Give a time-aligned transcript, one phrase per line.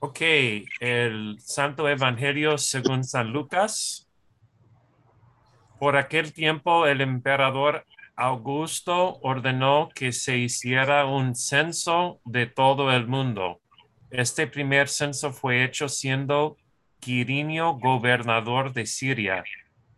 [0.00, 0.20] Ok,
[0.78, 4.08] el Santo Evangelio según San Lucas.
[5.80, 13.08] Por aquel tiempo el emperador Augusto ordenó que se hiciera un censo de todo el
[13.08, 13.60] mundo.
[14.12, 16.56] Este primer censo fue hecho siendo
[17.00, 19.42] Quirinio gobernador de Siria.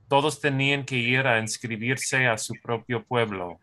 [0.09, 3.59] Todos tenían que ir a inscribirse a su propio pueblo.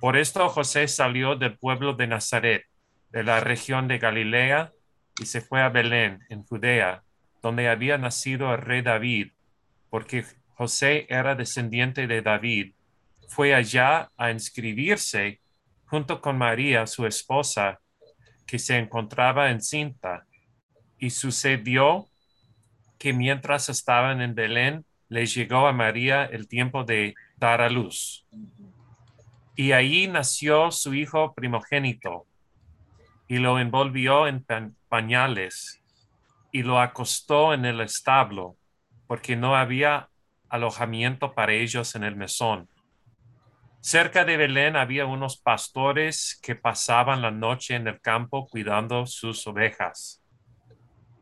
[0.00, 2.64] Por esto José salió del pueblo de Nazaret,
[3.10, 4.72] de la región de Galilea,
[5.20, 7.02] y se fue a Belén, en Judea,
[7.42, 9.32] donde había nacido el rey David,
[9.90, 12.72] porque José era descendiente de David.
[13.28, 15.40] Fue allá a inscribirse
[15.86, 17.80] junto con María, su esposa,
[18.46, 20.26] que se encontraba encinta.
[20.98, 22.08] Y sucedió
[22.98, 28.26] que mientras estaban en Belén, le llegó a María el tiempo de dar a luz.
[29.56, 32.26] Y ahí nació su hijo primogénito
[33.34, 34.46] y lo envolvió en
[34.88, 35.82] pañales
[36.52, 38.56] y lo acostó en el establo,
[39.08, 40.08] porque no había
[40.48, 42.68] alojamiento para ellos en el mesón.
[43.80, 49.44] Cerca de Belén había unos pastores que pasaban la noche en el campo cuidando sus
[49.48, 50.22] ovejas.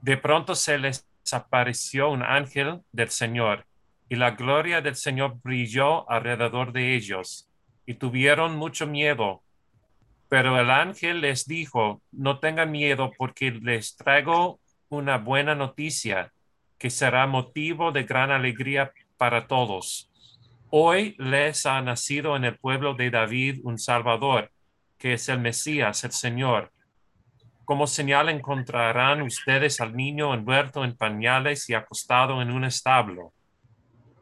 [0.03, 3.65] De pronto se les apareció un ángel del Señor
[4.11, 7.49] y la gloria del Señor brilló alrededor de ellos
[7.87, 9.43] y tuvieron mucho miedo.
[10.33, 16.33] Pero el ángel les dijo, no tengan miedo porque les traigo una buena noticia
[16.79, 20.11] que será motivo de gran alegría para todos.
[20.71, 24.51] Hoy les ha nacido en el pueblo de David un Salvador,
[24.97, 26.73] que es el Mesías, el Señor.
[27.67, 33.35] Como señal encontrarán ustedes al niño envuelto en pañales y acostado en un establo.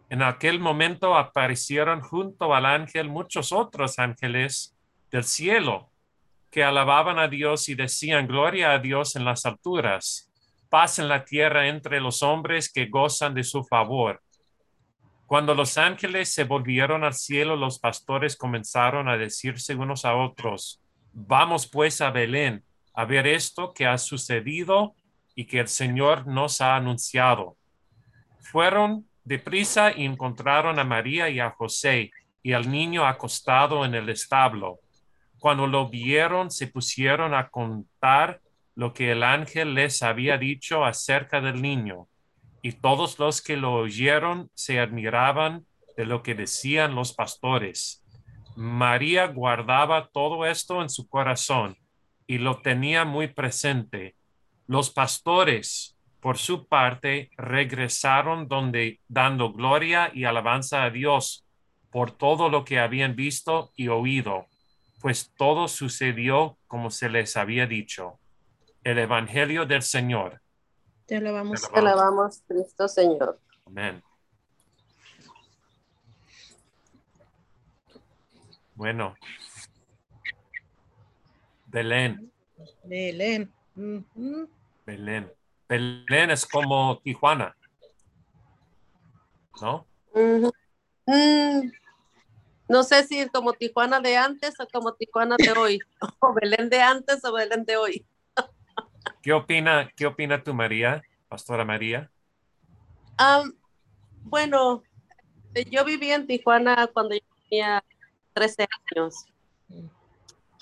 [0.09, 4.75] En aquel momento aparecieron junto al ángel muchos otros ángeles
[5.13, 5.90] del cielo
[6.51, 10.31] que alababan a Dios y decían, Gloria a Dios en las alturas,
[10.69, 14.21] paz en la tierra entre los hombres que gozan de su favor.
[15.27, 20.81] Cuando los ángeles se volvieron al cielo, los pastores comenzaron a decirse unos a otros,
[21.13, 22.63] Vamos pues a Belén
[22.95, 24.95] a ver esto que ha sucedido
[25.35, 27.57] y que el Señor nos ha anunciado.
[28.41, 32.11] Fueron deprisa y encontraron a María y a José
[32.43, 34.81] y al niño acostado en el establo.
[35.41, 38.43] Cuando lo vieron, se pusieron a contar
[38.75, 42.09] lo que el ángel les había dicho acerca del niño.
[42.61, 45.65] Y todos los que lo oyeron se admiraban
[45.97, 48.05] de lo que decían los pastores.
[48.55, 51.75] María guardaba todo esto en su corazón
[52.27, 54.17] y lo tenía muy presente.
[54.67, 61.47] Los pastores, por su parte, regresaron donde dando gloria y alabanza a Dios
[61.91, 64.51] por todo lo que habían visto y oído
[65.01, 68.19] pues todo sucedió como se les había dicho.
[68.85, 70.41] El Evangelio del Señor.
[71.07, 71.71] Te alabamos.
[71.71, 73.41] Te alabamos, Cristo Señor.
[73.67, 74.03] Amén.
[78.75, 79.15] Bueno.
[81.67, 82.33] Belén.
[82.85, 83.53] Belén.
[84.87, 85.33] Belén.
[85.69, 87.57] Belén es como Tijuana.
[89.61, 89.87] ¿No?
[92.71, 95.81] No sé si como Tijuana de antes o como Tijuana de hoy,
[96.21, 98.07] o Belén de antes o Belén de hoy.
[99.21, 102.09] ¿Qué opina, qué opina tu María, Pastora María?
[104.23, 104.85] bueno,
[105.69, 107.85] yo viví en Tijuana cuando yo tenía
[108.35, 109.15] 13 años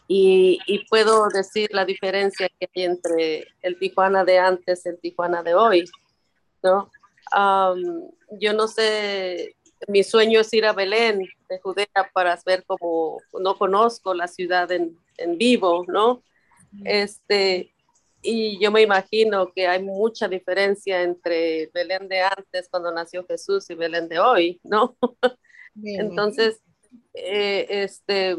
[0.09, 4.99] y, y, puedo decir la diferencia que hay entre el Tijuana de antes y el
[4.99, 5.85] Tijuana de hoy,
[6.63, 6.91] ¿no?
[8.41, 9.57] yo no sé
[9.87, 14.71] mi sueño es ir a Belén de Judea para ver cómo no conozco la ciudad
[14.73, 16.23] en, en, vivo, ¿no?
[16.85, 17.73] Este,
[18.21, 23.71] y yo me imagino que hay mucha diferencia entre Belén de antes cuando nació Jesús
[23.71, 24.97] y Belén de hoy, ¿no?
[25.83, 26.61] Entonces,
[27.15, 28.37] eh, este,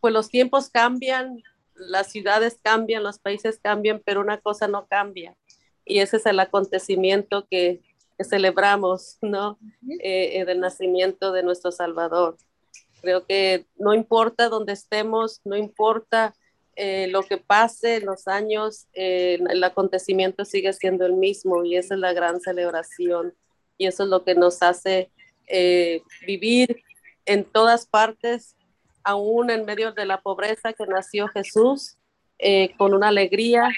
[0.00, 1.42] pues los tiempos cambian,
[1.74, 5.36] las ciudades cambian, los países cambian, pero una cosa no cambia.
[5.84, 7.80] Y ese es el acontecimiento que
[8.18, 9.58] que celebramos, ¿no?
[9.88, 12.36] Eh, eh, del nacimiento de nuestro Salvador.
[13.00, 16.34] Creo que no importa dónde estemos, no importa
[16.74, 21.94] eh, lo que pase en los años, el acontecimiento sigue siendo el mismo y esa
[21.94, 23.34] es la gran celebración
[23.76, 25.10] y eso es lo que nos hace
[26.26, 26.82] vivir
[27.24, 28.56] en todas partes,
[29.02, 31.96] aún en medio de la pobreza que nació Jesús,
[32.76, 33.70] con una alegría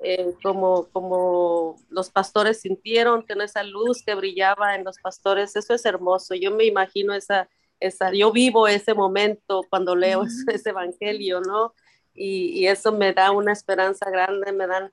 [0.00, 5.74] eh, como, como los pastores sintieron, que esa luz que brillaba en los pastores, eso
[5.74, 6.34] es hermoso.
[6.34, 7.48] Yo me imagino esa,
[7.80, 11.74] esa yo vivo ese momento cuando leo ese, evangelio, ¿no?
[12.14, 14.90] Y, y, eso me da una esperanza grande, me dan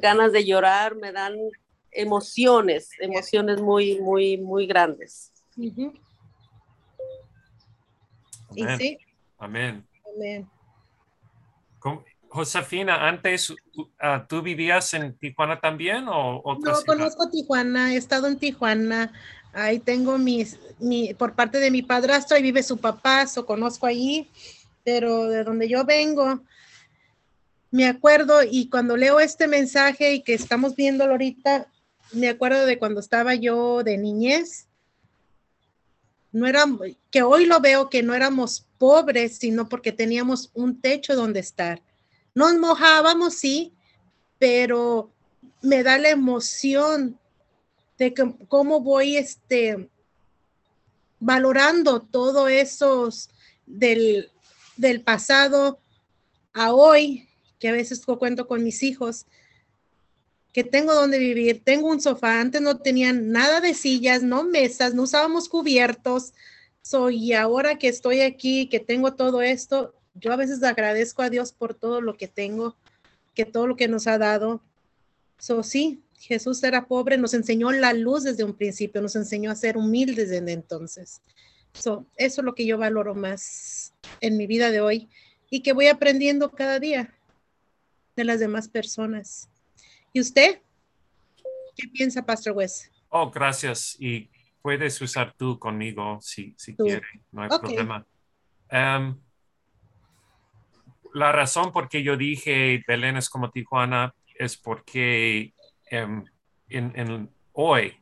[0.00, 1.34] ganas de llorar, me dan
[1.90, 5.32] emociones, emociones muy, muy, muy grandes.
[5.56, 5.72] Y
[8.62, 8.78] Amén.
[8.78, 8.98] sí,
[9.38, 9.88] Amén.
[10.14, 10.50] amén.
[11.78, 12.04] ¿Cómo-
[12.34, 13.54] Josefina, antes uh,
[14.28, 16.84] tú vivías en Tijuana también o otra No ciudad?
[16.84, 19.12] conozco Tijuana, he estado en Tijuana.
[19.52, 23.86] Ahí tengo mis, mi, por parte de mi padrastro, ahí vive su papá, so conozco
[23.86, 24.28] allí,
[24.82, 26.40] pero de donde yo vengo,
[27.70, 31.68] me acuerdo y cuando leo este mensaje y que estamos viéndolo ahorita,
[32.14, 34.66] me acuerdo de cuando estaba yo de niñez.
[36.32, 36.64] No era,
[37.12, 41.80] que hoy lo veo que no éramos pobres, sino porque teníamos un techo donde estar.
[42.34, 43.72] Nos mojábamos, sí,
[44.38, 45.10] pero
[45.62, 47.18] me da la emoción
[47.98, 49.88] de que, cómo voy este,
[51.20, 53.30] valorando todo esos
[53.66, 54.30] del,
[54.76, 55.78] del pasado
[56.52, 57.28] a hoy,
[57.58, 59.26] que a veces cuento con mis hijos,
[60.52, 64.94] que tengo donde vivir, tengo un sofá, antes no tenían nada de sillas, no mesas,
[64.94, 66.32] no usábamos cubiertos,
[66.82, 71.30] so, y ahora que estoy aquí, que tengo todo esto, yo a veces agradezco a
[71.30, 72.76] Dios por todo lo que tengo,
[73.34, 74.62] que todo lo que nos ha dado.
[75.38, 79.56] So, sí, Jesús era pobre, nos enseñó la luz desde un principio, nos enseñó a
[79.56, 81.20] ser humildes desde entonces.
[81.72, 85.08] So, eso es lo que yo valoro más en mi vida de hoy
[85.50, 87.12] y que voy aprendiendo cada día
[88.16, 89.48] de las demás personas.
[90.12, 90.60] ¿Y usted?
[91.76, 92.86] ¿Qué piensa, Pastor West?
[93.08, 93.96] Oh, gracias.
[93.98, 94.30] Y
[94.62, 97.02] puedes usar tú conmigo si, si quieres,
[97.32, 98.06] no hay problema.
[98.68, 99.16] Em,
[101.14, 105.54] la razón por que yo dije Belén es como Tijuana es porque
[105.90, 106.24] em,
[106.68, 107.96] en, en- hoy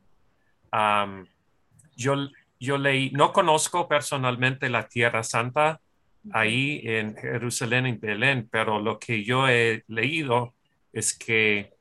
[1.96, 2.14] yo,
[2.58, 5.80] yo leí, no conozco personalmente la Tierra Santa
[6.32, 10.54] ahí en Jerusalén y Belén, pero lo que yo he leído
[10.92, 11.72] es que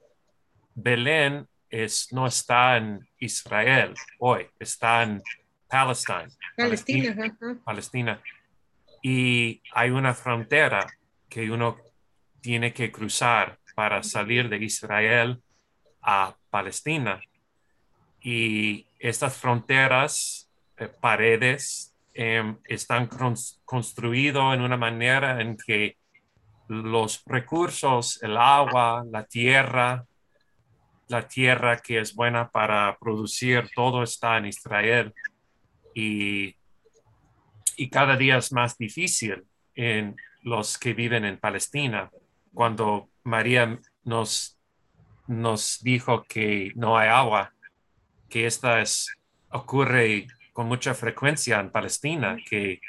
[0.75, 5.21] Belén es, no está en Israel hoy, está en
[5.69, 6.27] Palestine,
[6.57, 7.57] Palestina, ajá.
[7.63, 8.21] Palestina.
[9.01, 10.85] Y hay una frontera
[11.31, 11.77] que uno
[12.41, 15.41] tiene que cruzar para salir de Israel
[16.01, 17.21] a Palestina.
[18.21, 25.95] Y estas fronteras, eh, paredes, em, están cons- construidos en una manera en que
[26.67, 30.05] los recursos, el agua, la tierra,
[31.07, 35.13] la tierra que es buena para producir, todo está en Israel.
[35.95, 36.55] Y,
[37.77, 39.43] y cada día es más difícil
[39.75, 42.09] en los que viven en Palestina.
[42.53, 44.59] Cuando María nos,
[45.27, 47.53] nos dijo que no hay agua,
[48.29, 49.15] que esta es,
[49.49, 52.81] ocurre con mucha frecuencia en Palestina, que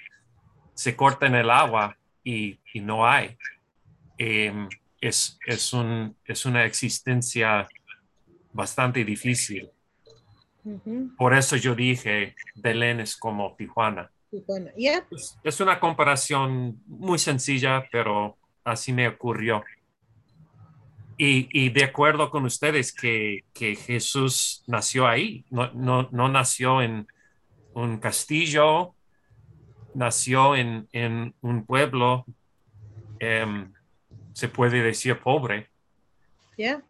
[0.75, 3.37] se corta en el agua y, y no hay.
[4.19, 4.69] Em,
[5.01, 7.69] es, es, un, es una existencia
[8.53, 9.71] bastante difícil.
[11.19, 14.13] Por eso yo dije, Belén es como Tijuana.
[15.11, 19.63] Es, es una comparación muy sencilla, pero así me ocurrió.
[21.19, 26.81] Y, y de acuerdo con ustedes que, que Jesús nació ahí, no, no, no nació
[26.83, 27.07] en
[27.75, 28.95] un castillo,
[29.95, 32.25] nació en, en un pueblo,
[33.19, 33.73] em,
[34.33, 35.69] se puede decir pobre,
[36.57, 36.83] ya.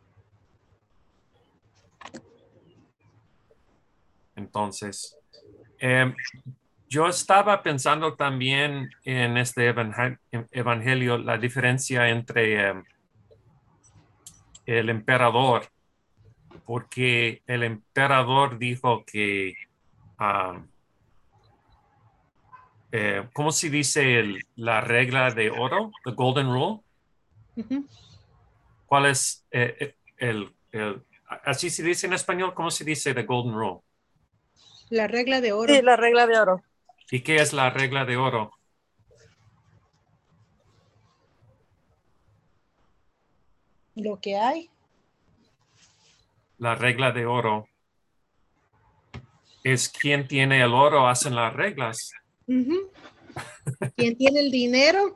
[4.35, 5.17] Entonces,
[5.79, 6.15] em,
[6.93, 10.19] yo estaba pensando también en este evangel-
[10.51, 12.85] evangelio, la diferencia entre em,
[14.67, 15.63] el emperador,
[16.67, 19.55] porque el emperador dijo que,
[22.93, 25.91] eh, ¿cómo se dice el- la regla de oro?
[26.05, 26.81] The golden rule.
[28.85, 31.03] ¿Cuál es eh, eh, el, el-
[31.45, 32.53] así se dice en español?
[32.53, 33.81] ¿Cómo se dice the golden rule?
[34.91, 35.73] La regla de oro.
[35.73, 36.63] Sí, la regla de oro.
[37.13, 38.55] ¿Y qué es la regla de oro?
[43.95, 44.71] Lo que hay.
[46.57, 47.69] La regla de oro
[49.63, 52.13] es quien tiene el oro, hacen las reglas.
[52.47, 55.15] Quien tiene el dinero,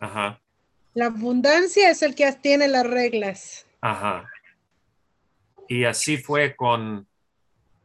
[0.00, 0.40] Ajá,
[0.94, 3.66] la abundancia es el que tiene las reglas.
[3.82, 4.30] ajá.
[5.68, 7.06] Y así fue con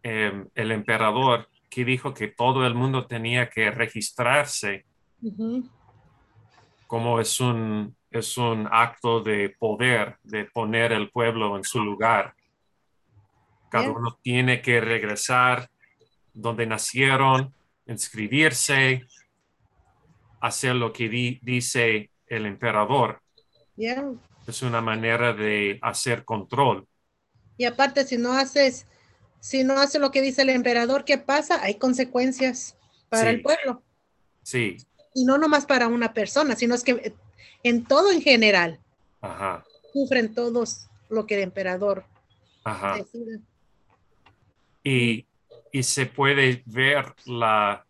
[0.04, 4.86] eh, el emperador que dijo que todo el mundo tenía que registrarse
[6.88, 12.34] como es un, es un acto de poder, de poner el pueblo en su lugar.
[13.70, 13.98] Cada Bien.
[13.98, 15.70] uno tiene que regresar
[16.34, 17.54] donde nacieron,
[17.86, 19.06] inscribirse,
[20.42, 23.22] hacer lo que di- dice el emperador.
[24.48, 26.88] Es una manera de hacer control.
[27.58, 28.88] Y aparte, si no haces,
[29.40, 31.62] si no hace lo que dice el emperador, ¿qué pasa?
[31.64, 32.78] Hay consecuencias
[33.10, 33.36] para Sí.
[33.36, 33.84] el pueblo.
[34.44, 34.78] Sí,
[35.14, 37.14] Y no nomás para una persona, sino es que
[37.64, 38.80] en todo en general
[39.22, 42.06] ajá, sufren todos lo que el emperador
[42.64, 42.98] ajá.
[44.84, 45.26] Y,
[45.72, 47.86] y se puede ver la,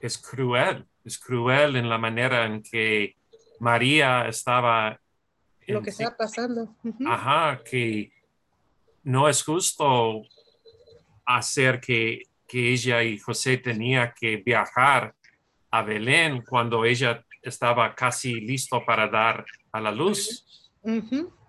[0.00, 3.16] es cruel, es cruel en la manera en que
[3.60, 5.00] María estaba.
[5.66, 6.74] Lo que está pasando.
[7.06, 8.12] Ajá, que
[9.02, 10.22] no es justo
[11.26, 15.14] hacer que, que ella y José tenía que viajar
[15.70, 20.70] a Belén cuando ella estaba casi listo para dar a la luz.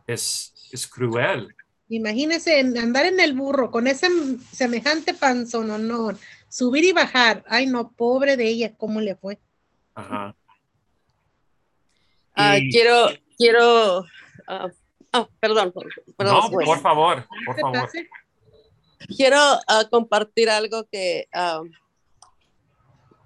[0.07, 1.53] Es, es cruel.
[1.89, 4.07] Imagínese andar en el burro con ese
[4.51, 6.09] semejante panzón, no,
[6.49, 7.43] subir y bajar.
[7.47, 9.37] Ay, no, pobre de ella, ¿cómo le fue?
[9.93, 10.35] Ajá.
[12.33, 14.05] Ah, Y- quiero, quiero,
[14.47, 14.67] ah,
[15.39, 15.71] perdón,
[16.17, 16.65] perdón, no, Wes.
[16.67, 17.89] por favor, por ¿Qué favor.
[19.15, 21.27] Quiero ah, compartir algo que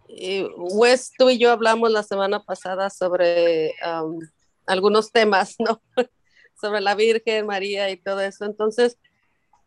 [0.09, 4.19] eh, Wes, tú y yo hablamos la semana pasada sobre am,
[4.65, 5.81] algunos temas, ¿no?
[6.59, 8.45] sobre la Virgen María y todo eso.
[8.45, 8.97] Entonces,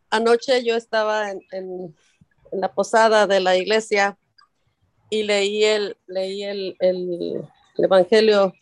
[0.09, 1.95] anoche yo estaba en, en-
[2.51, 4.17] en la posada de la iglesia
[5.09, 7.43] y leí el, leí el, el
[7.77, 8.53] Evangelio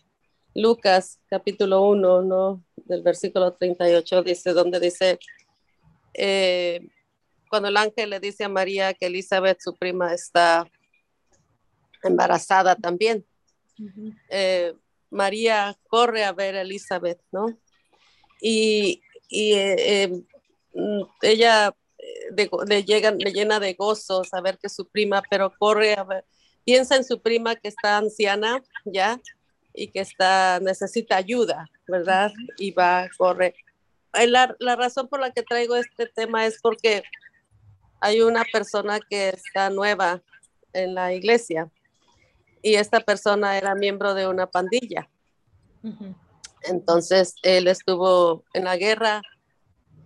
[0.53, 2.63] Lucas, capítulo 1, ¿no?
[2.77, 5.19] Del versículo 38, dice, donde dice,
[6.13, 6.87] eh,
[7.51, 10.65] cuando el ángel le dice a María que Elizabeth, su prima, está
[12.01, 13.25] embarazada también.
[13.77, 14.13] Ujú.
[14.29, 14.73] eh,
[15.09, 17.57] María corre a ver a Elizabeth, ¿no?
[18.41, 20.23] Y, y, eh, eh,
[20.73, 25.51] mm, ella eh, de le, llega, le llena de gozo saber que su prima, pero
[25.59, 26.23] corre a ver,
[26.63, 29.19] piensa en su prima que está anciana ya
[29.73, 32.31] y que está, necesita ayuda, ¿verdad?
[32.57, 33.53] Y va, corre.
[34.13, 37.03] Eh, La, la razón por la que traigo este tema es porque
[38.01, 40.21] hay una persona que está nueva
[40.73, 41.69] en la iglesia
[42.61, 45.07] y esta persona era miembro de una pandilla.
[46.63, 49.21] Entonces, él estuvo en la guerra.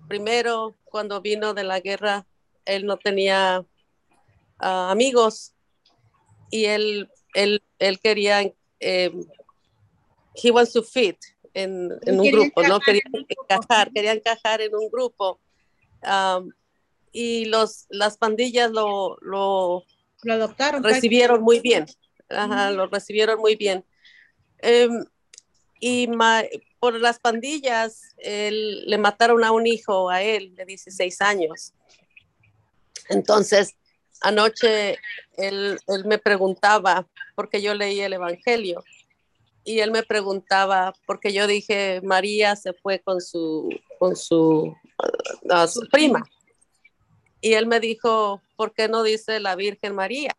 [0.08, 2.26] Primero, cuando vino de la guerra,
[2.66, 3.66] él no tenía
[4.60, 5.54] ah, amigos
[6.52, 8.42] y él, él, él quería,
[8.80, 9.12] eh,
[10.36, 11.18] he wants to fit
[11.54, 12.80] en, en un grupo, ¿no?
[12.80, 15.40] Quería encajar, quería encajar en un grupo.
[16.02, 16.52] Am,
[17.18, 19.86] y los, las pandillas lo, lo,
[20.24, 20.84] Lo adoptaron.
[20.84, 21.86] recibieron muy bien.
[22.30, 23.86] Ajá, lo recibieron muy bien.
[24.60, 25.06] Em,
[25.80, 26.44] y ma-
[26.80, 31.74] por las pandillas, él- le mataron a un hijo a él de 16 años.
[33.08, 33.76] Entonces,
[34.22, 34.98] anoche
[35.38, 38.84] él, él me preguntaba, porque yo leí el Evangelio,
[39.64, 43.70] y él me preguntaba, porque yo dije, María se fue con su,
[44.00, 44.76] con su,
[45.50, 46.24] ah, su prima.
[47.42, 50.36] Y él me dijo, ¿por qué no dice la Virgen María?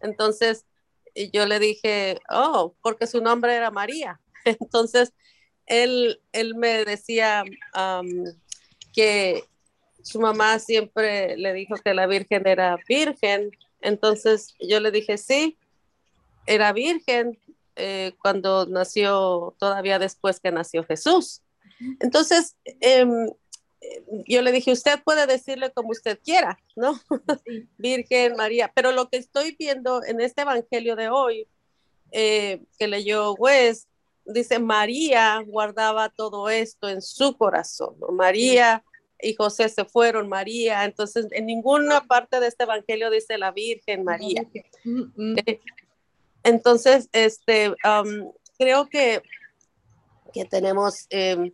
[0.00, 0.64] Entonces
[1.32, 4.20] yo le dije, oh, porque su nombre era María.
[4.44, 5.12] Entonces
[5.66, 7.44] él, él me decía
[8.92, 9.44] que
[10.02, 13.50] su mamá siempre le dijo que la Virgen era virgen.
[13.80, 15.56] Entonces yo le dije, sí,
[16.46, 17.38] era virgen
[17.76, 21.42] eh, cuando nació, todavía después que nació Jesús.
[22.00, 23.30] Entonces, em,
[24.26, 26.94] yo le dije, usted puede decirle como usted quiera, ¿no?
[27.46, 27.68] Sí.
[27.78, 31.48] Virgen María, pero lo que estoy viendo en este Evangelio de hoy,
[32.12, 33.88] eh, que leyó Wes,
[34.24, 38.08] dice, María guardaba todo esto en su corazón, ¿no?
[38.08, 38.84] María
[39.20, 44.04] y José se fueron, María, entonces en ninguna parte de este Evangelio dice la Virgen
[44.04, 44.46] María.
[44.84, 45.36] Mm, mm.
[46.42, 49.22] Entonces, este, um, creo que,
[50.32, 51.50] que tenemos em,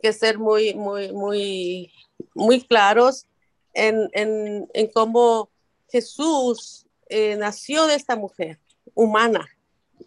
[0.00, 1.92] que ser muy, muy, muy,
[2.34, 3.26] muy claros
[3.74, 5.50] en, en, en cómo
[5.88, 8.58] Jesús eh, nació de esta mujer
[8.94, 9.48] humana,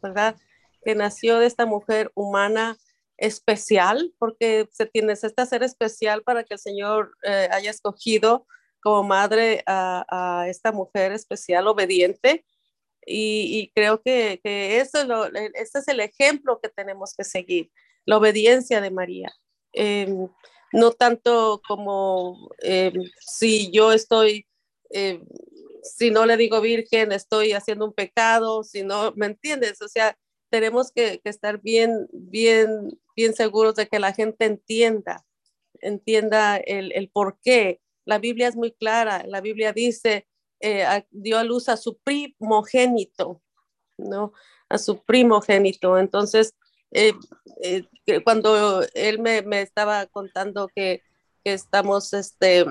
[0.02, 0.36] ¿verdad?
[0.84, 2.78] Que nació de esta mujer humana
[3.18, 8.46] especial, porque se tiene, necesita ser especial para que el Señor eh, haya escogido
[8.82, 12.46] como madre a, a esta mujer especial, obediente,
[13.06, 17.24] y, y creo que, que eso es lo, este es el ejemplo que tenemos que
[17.24, 17.72] seguir,
[18.06, 19.32] la obediencia de María.
[19.74, 20.08] Eh,
[20.72, 24.48] no tanto como eh, si yo estoy,
[24.90, 25.22] eh,
[25.84, 29.82] si no le digo virgen, estoy haciendo un pecado, si no, ¿me entiendes?
[29.82, 30.18] O sea,
[30.50, 35.26] tenemos que, estar bien, bien, bien seguros de que la gente entienda,
[35.82, 37.82] entienda el, el por qué.
[38.06, 40.28] La Biblia es muy clara, la Biblia dice,
[40.66, 43.42] eh, dio a luz a su primogénito,
[43.98, 44.32] ¿no?
[44.70, 45.98] A su primogénito.
[45.98, 46.56] Entonces,
[46.92, 47.14] eh,
[47.62, 47.84] eh,
[48.24, 51.02] cuando él me, me estaba contando que,
[51.44, 52.66] que estamos, este,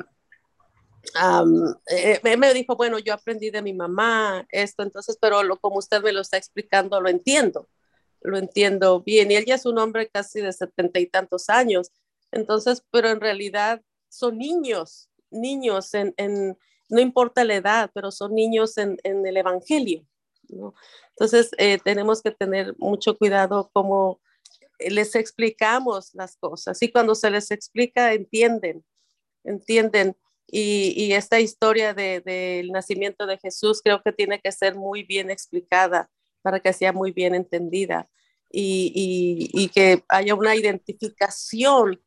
[1.86, 6.02] eh, me dijo, bueno, yo aprendí de mi mamá esto, entonces, pero lo, como usted
[6.02, 7.68] me lo está explicando, lo entiendo,
[8.20, 9.30] lo entiendo bien.
[9.30, 11.90] Y él ya es un hombre casi de setenta y tantos años,
[12.30, 16.58] entonces, pero en realidad son niños, niños en, en
[16.88, 20.06] no importa la edad, pero son niños en, en el Evangelio.
[20.48, 20.74] ¿no?
[21.10, 24.20] Entonces, eh, tenemos que tener mucho cuidado como
[24.90, 28.84] les explicamos las cosas y cuando se les explica, entienden,
[29.44, 30.16] entienden.
[30.54, 36.10] Y, esta historia del nacimiento de Jesús creo que tiene que ser muy bien explicada
[36.42, 38.10] para que sea muy bien entendida
[38.50, 42.02] y, que haya una identificación,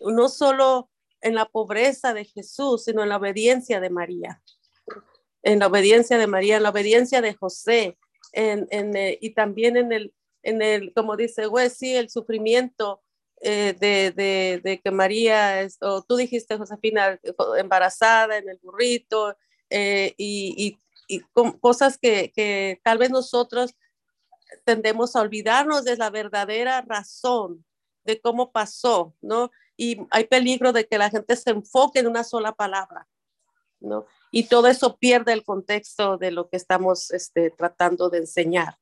[0.00, 4.42] no solo en la pobreza de Jesús, sino en la obediencia de María,
[5.42, 7.98] en la obediencia de María, en la obediencia de José,
[8.32, 13.02] en, eh, y también en el, en el, como dice, güey, sí, el sufrimiento
[13.42, 17.18] eh, de, que María, o tú dijiste, Josefina,
[17.56, 19.36] embarazada en el burrito,
[19.70, 20.78] eh, y,
[21.60, 23.74] cosas que, tal vez nosotros
[24.64, 27.64] tendemos a olvidarnos de la verdadera razón
[28.04, 29.50] de cómo pasó, ¿no?
[29.76, 33.08] Y hay peligro de que la gente se enfoque en una sola palabra,
[33.80, 34.06] ¿no?
[34.30, 38.78] Y todo eso pierde el contexto de lo que estamos este, tratando de enseñar.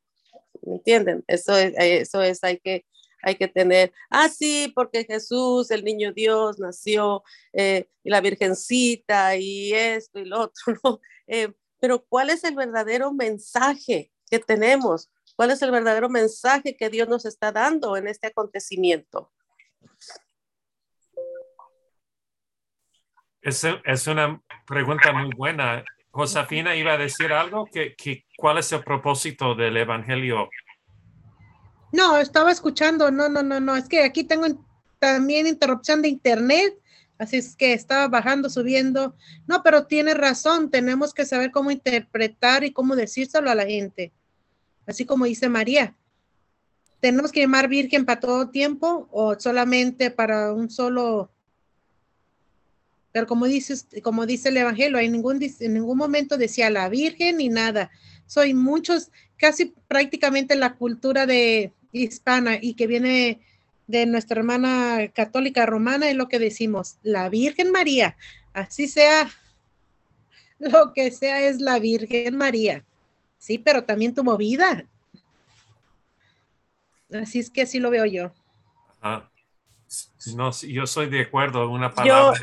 [0.62, 1.24] ¿Me entienden?
[1.26, 2.84] Eso es, eso es, hay que,
[3.22, 7.22] hay que tener, ah, sí, porque Jesús, el niño Dios, nació,
[7.52, 11.00] eh, y la Virgencita, y esto y lo otro, ¿no?
[11.26, 15.10] Eh, pero ¿cuál es el verdadero mensaje que tenemos?
[15.36, 19.32] ¿Cuál es el verdadero mensaje que Dios nos está dando en este acontecimiento?
[23.40, 25.84] Es, es una pregunta muy buena.
[26.18, 30.48] Josefina iba a decir algo, que, que, ¿cuál es el propósito del Evangelio
[31.92, 34.44] no, estaba escuchando, no, no, no, no, es que aquí tengo
[34.98, 36.76] también interrupción de internet,
[37.18, 39.14] así es que estaba bajando, subiendo.
[39.46, 44.12] No, pero tiene razón, tenemos que saber cómo interpretar y cómo decírselo a la gente,
[44.86, 45.96] así como dice María.
[47.00, 51.30] ¿Tenemos que llamar virgen para todo tiempo o solamente para un solo?
[53.18, 57.38] Pero como dices, como dice el Evangelio, hay ningún, en ningún momento decía la virgen
[57.38, 57.90] ni nada.
[58.26, 63.40] Soy muchos, casi prácticamente la cultura de, hispana y que viene
[63.88, 68.16] de nuestra hermana católica romana es lo que decimos, la Virgen María,
[68.52, 69.28] así sea
[70.60, 72.84] lo que sea es la Virgen María.
[73.38, 74.86] Sí, pero también tuvo vida.
[77.12, 78.32] Así es que así lo veo yo.
[80.36, 82.38] No, yo soy de acuerdo, una palabra.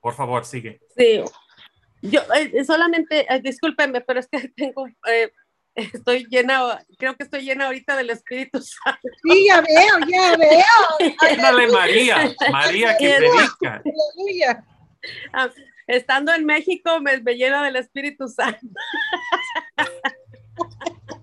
[0.00, 0.80] Por favor, sigue.
[0.96, 1.22] Sí.
[2.02, 5.32] Yo eh, solamente, eh, discúlpenme, pero es que tengo eh,
[5.74, 9.08] estoy llena, creo que estoy llena ahorita del Espíritu Santo.
[9.22, 11.36] Sí, ya veo, ya veo.
[11.36, 13.82] Dale María, María que predica.
[13.84, 14.64] Aleluya.
[15.32, 15.50] Ah,
[15.86, 18.66] estando en México me, me llena del Espíritu Santo.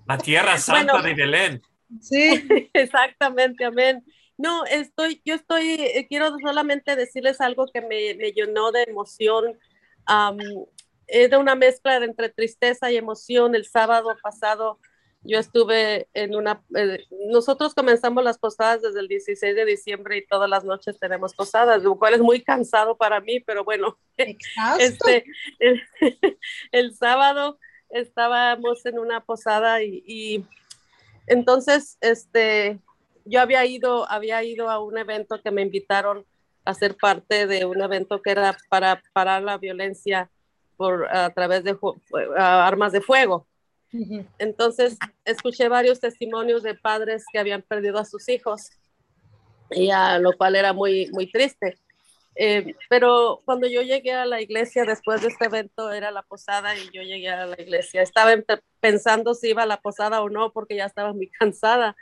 [0.06, 1.62] La tierra santa de Belén.
[2.00, 4.04] Sí, exactamente, amén.
[4.36, 9.58] No, estoy, yo estoy, eh, quiero solamente decirles algo que me, me llenó de emoción
[11.06, 13.54] era una mezcla entre tristeza y emoción.
[13.54, 14.78] El sábado pasado
[15.22, 20.26] yo estuve en una, eh, nosotros comenzamos las posadas desde el 16 de diciembre y
[20.26, 23.98] todas las noches tenemos posadas, lo cual es muy cansado para mí, pero bueno,
[24.78, 25.24] este,
[26.72, 30.44] el, sábado estábamos en una posada y,
[31.26, 32.78] entonces, este,
[33.24, 36.24] yo había ido, había ido a un evento que me invitaron
[36.64, 40.30] a ser parte de un evento que era para parar la violencia
[40.76, 41.76] por a través de
[42.36, 43.46] armas de fuego.
[44.38, 48.70] Entonces, escuché varios testimonios de padres que habían perdido a sus hijos,
[49.70, 51.78] y a lo cual era muy, muy triste.
[52.36, 56.76] Eh, pero cuando yo llegué a la iglesia después de este evento, era la posada
[56.76, 58.02] y yo llegué a la iglesia.
[58.02, 58.32] Estaba
[58.80, 61.96] pensando si iba a la posada o no, porque ya estaba muy cansada.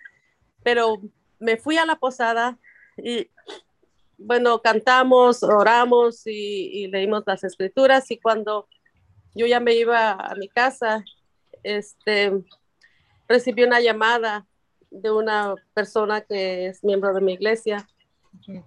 [0.62, 1.00] Pero
[1.38, 2.58] me fui a la posada
[2.96, 3.28] y
[4.18, 8.68] bueno, cantamos, oramos y, leímos las escrituras y cuando
[9.34, 11.04] yo ya me iba a mi casa,
[11.62, 12.32] este,
[13.26, 14.46] recibí una llamada
[14.90, 17.88] de una persona que es miembro de mi iglesia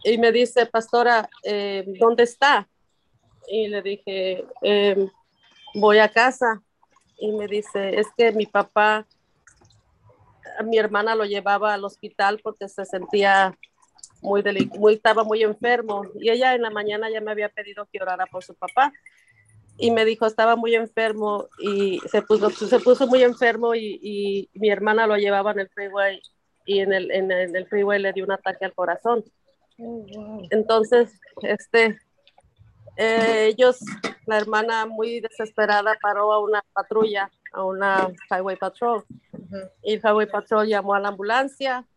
[0.03, 2.67] y me dice, pastora, eh, ¿dónde está?
[3.47, 5.09] Y le dije, em,
[5.75, 6.61] voy a casa.
[7.17, 9.05] Y me dice, es que mi papá,
[10.65, 13.57] mi hermana lo llevaba al hospital porque se sentía
[14.21, 14.43] muy,
[14.77, 18.25] muy estaba muy enfermo y ella en la mañana ya me había pedido que orara
[18.25, 18.91] por su papá
[19.77, 24.49] y me dijo estaba muy enfermo y se puso, se puso muy enfermo y, y
[24.53, 26.21] mi hermana lo llevaba en el freeway
[26.65, 29.23] y en el, en el freeway le dio un ataque al corazón.
[30.49, 31.99] Entonces, este,
[32.97, 33.79] eh, ellos,
[34.25, 39.05] la hermana muy desesperada paró a una patrulla, a una highway patrol.
[39.31, 39.57] Ujú.
[39.83, 41.87] Y el highway patrol llamó a la ambulancia,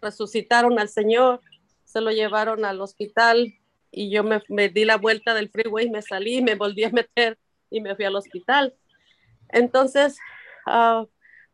[0.00, 1.40] resucitaron al señor,
[1.84, 3.54] se lo llevaron al hospital
[3.90, 7.38] y yo me, me di la vuelta del freeway, me salí, me volví a meter
[7.70, 8.74] y me fui al hospital.
[9.50, 10.16] Entonces,
[10.66, 11.04] ah,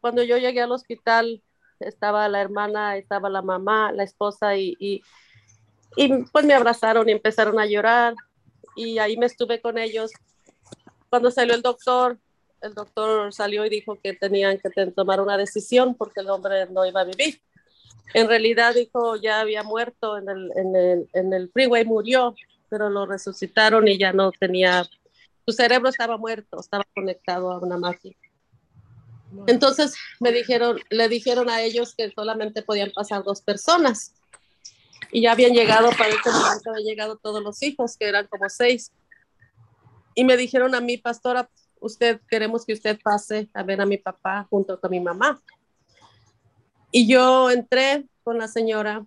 [0.00, 1.42] cuando yo llegué al hospital,
[1.80, 5.02] estaba la hermana, estaba la mamá, la esposa y, y,
[5.96, 8.14] y pues me abrazaron y empezaron a llorar
[8.76, 10.12] y ahí me estuve con ellos.
[11.10, 12.18] Cuando salió el doctor,
[12.60, 16.84] el doctor salió y dijo que tenían que tomar una decisión porque el hombre no
[16.86, 17.40] iba a vivir.
[18.14, 22.34] En realidad dijo ya había muerto en el, en el, en el freeway, murió,
[22.68, 24.88] pero lo resucitaron y ya no tenía,
[25.46, 28.16] su cerebro estaba muerto, estaba conectado a una máquina.
[29.46, 34.14] Entonces me dijeron, le dijeron a ellos que solamente podían pasar dos personas.
[35.10, 38.48] Y ya habían llegado, para ese momento habían llegado todos los hijos, que eran como
[38.48, 38.92] seis.
[40.14, 41.48] Y me dijeron a mí, pastora,
[41.80, 45.40] usted, queremos que usted pase a ver a mi papá junto con mi mamá.
[46.90, 49.04] Y yo entré con la señora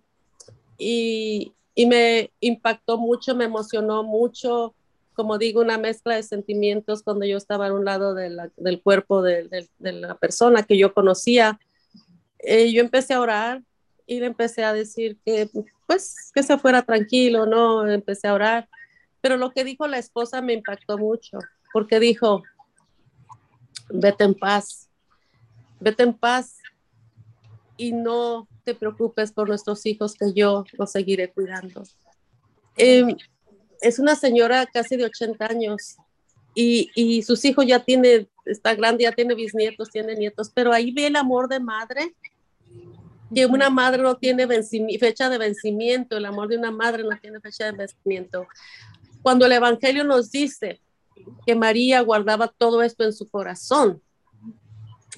[0.78, 4.76] y, y me impactó mucho, me emocionó mucho,
[5.14, 9.22] como digo, una mezcla de sentimientos cuando yo estaba a un lado de del cuerpo
[9.22, 11.60] de la persona que yo conocía.
[12.40, 13.62] Eh, yo empecé a orar
[14.08, 15.50] y le empecé a decir que,
[15.88, 17.88] pues, que se fuera tranquilo, ¿no?
[17.90, 18.70] Empecé a orar.
[19.22, 21.38] Pero lo que dijo la esposa me impactó mucho,
[21.72, 22.44] porque dijo,
[23.94, 24.90] vete en paz,
[25.80, 26.58] vete en paz
[27.78, 31.84] y no te preocupes por nuestros hijos, que yo los seguiré cuidando.
[32.78, 33.16] Eh,
[33.82, 35.98] es una señora casi de 80 años
[36.54, 40.92] y, y sus hijos ya tiene, está grande, ya tiene bisnietos, tiene nietos, pero ahí
[40.92, 42.16] ve el amor de madre,
[43.34, 44.46] que una madre no tiene
[45.00, 48.46] fecha de vencimiento, el amor de una madre no tiene fecha de vencimiento.
[49.22, 50.82] Cuando el Evangelio nos dice
[51.46, 54.02] que María guardaba todo esto en su corazón,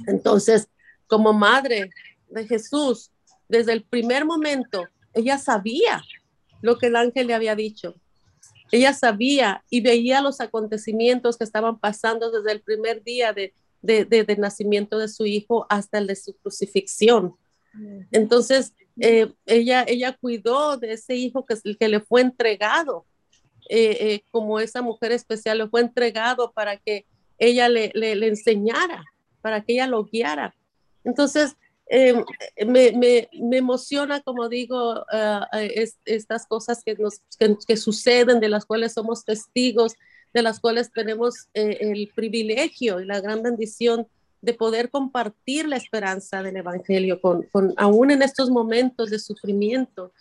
[0.08, 0.68] entonces,
[1.08, 1.90] como madre
[2.30, 3.12] de Jesús,
[3.48, 6.02] desde el primer momento, ella sabía
[6.62, 7.96] lo que el ángel le había dicho.
[8.72, 14.36] Ella sabía y veía los acontecimientos que estaban pasando desde el primer día de, de,
[14.38, 17.36] nacimiento de su hijo hasta el de su crucifixión.
[18.12, 23.06] Entonces, eh, ella, ella cuidó de ese hijo que, que le fue entregado,
[23.70, 27.06] eh, eh, como esa mujer especial le fue entregado para que
[27.38, 29.04] ella le, le, le enseñara,
[29.42, 30.56] para que ella lo guiara.
[31.04, 31.56] Entonces,
[31.90, 32.14] eh,
[32.66, 38.40] me, me, me emociona, como digo, ah, es- estas cosas que, nos, que, que suceden,
[38.40, 39.94] de las cuales somos testigos,
[40.34, 44.08] de las cuales tenemos eh, el privilegio y la gran bendición
[44.42, 50.12] de poder compartir la esperanza del Evangelio, con, con, aún en estos momentos de sufrimiento,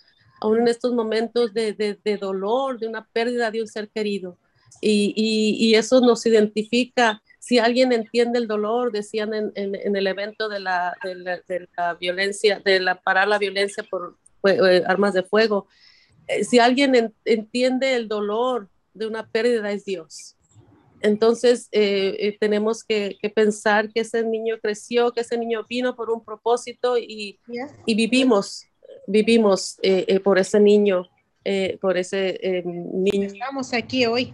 [0.42, 4.36] aún en estos momentos de, de, de dolor, de una pérdida de un ser querido.
[4.80, 7.22] Y, y, y, eso nos identifica.
[7.38, 11.40] Si alguien entiende el dolor, decían en, en, en el evento de la, de la,
[11.46, 15.68] de, la, violencia, de la parar la violencia por eh, armas de fuego,
[16.26, 20.36] eh, si alguien en, entiende el dolor de una pérdida es Dios.
[21.02, 26.10] Entonces, eh, tenemos que, que, pensar que ese niño creció, que ese niño vino por
[26.10, 27.38] un propósito y
[27.86, 28.66] vivimos,
[29.06, 31.08] vivimos eh, por ese niño,
[31.44, 33.28] eh, por ese niño.
[33.28, 34.32] Estamos aquí hoy.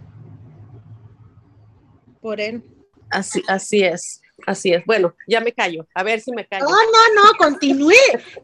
[2.21, 2.63] Por él.
[3.09, 4.85] Así, así es, así es.
[4.85, 6.65] Bueno, ya me callo, a ver si me callo.
[6.65, 7.93] No, no, no, continúe.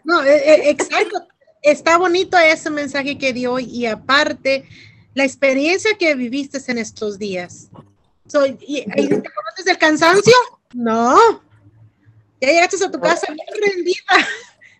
[0.03, 1.27] No, eh, exacto.
[1.61, 4.65] Está bonito ese mensaje que dio y aparte,
[5.13, 7.69] la experiencia que viviste en estos días.
[8.27, 10.33] So, ¿y, y ¿Te conoces del cansancio?
[10.73, 11.41] No.
[12.41, 14.27] Ya llegaste a tu casa bien rendida.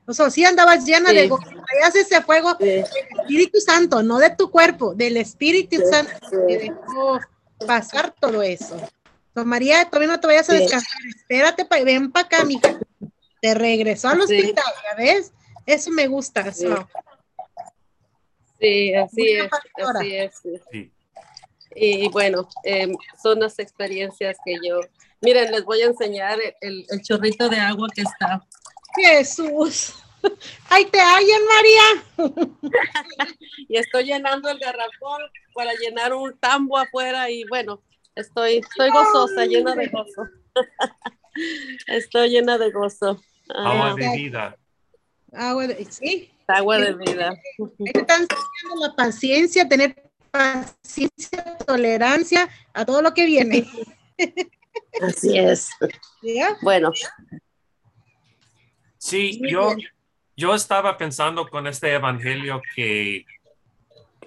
[0.07, 1.15] O sea, sí andabas llena sí.
[1.15, 1.43] de gozo.
[1.43, 2.65] Traías ese fuego sí.
[2.65, 2.85] del
[3.19, 5.83] Espíritu Santo, no de tu cuerpo, del Espíritu sí.
[5.89, 6.13] Santo
[6.47, 7.19] que dejó
[7.65, 8.79] pasar todo eso.
[9.33, 10.97] So, María, todavía no te vayas a descansar.
[11.15, 12.79] Espérate, pa, ven para acá, mija.
[13.41, 15.33] Te regresó al hospital, ¿ya ves?
[15.65, 16.51] Eso me gusta.
[16.53, 16.71] Sí,
[18.95, 20.31] así es, así es.
[20.71, 20.91] Sí.
[21.75, 22.91] Y bueno, eh,
[23.21, 24.79] son las experiencias que yo.
[25.21, 28.41] Miren, les voy a enseñar el, el chorrito de agua que está.
[28.95, 29.93] Jesús.
[30.69, 32.37] Ahí te hallan, María.
[33.69, 35.21] y estoy llenando el garrafón
[35.53, 37.81] para llenar un tambo afuera y bueno,
[38.15, 40.27] estoy, estoy gozosa, Ay, llena de gozo.
[41.87, 43.21] estoy llena de gozo.
[43.49, 44.57] Agua de vida.
[45.31, 46.31] Agua de, sí.
[46.47, 47.33] Agua de vida.
[47.93, 49.95] Están enseñando la paciencia, tener
[50.31, 53.67] paciencia, tolerancia a todo lo que viene.
[55.01, 55.69] Así es.
[56.21, 56.57] ¿Ya?
[56.61, 56.91] Bueno.
[59.05, 59.75] Sí, yo,
[60.35, 63.23] yo estaba pensando con este evangelio que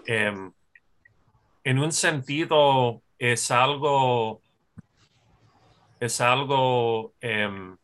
[0.06, 0.52] em,
[1.64, 4.40] en un sentido es algo,
[5.98, 7.76] es algo em,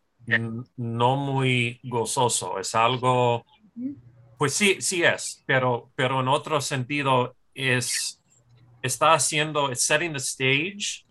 [0.77, 3.45] no muy gozoso, es algo,
[4.39, 8.23] pues sí, sí es, pero, pero en otro sentido es,
[8.83, 11.05] está haciendo, setting the stage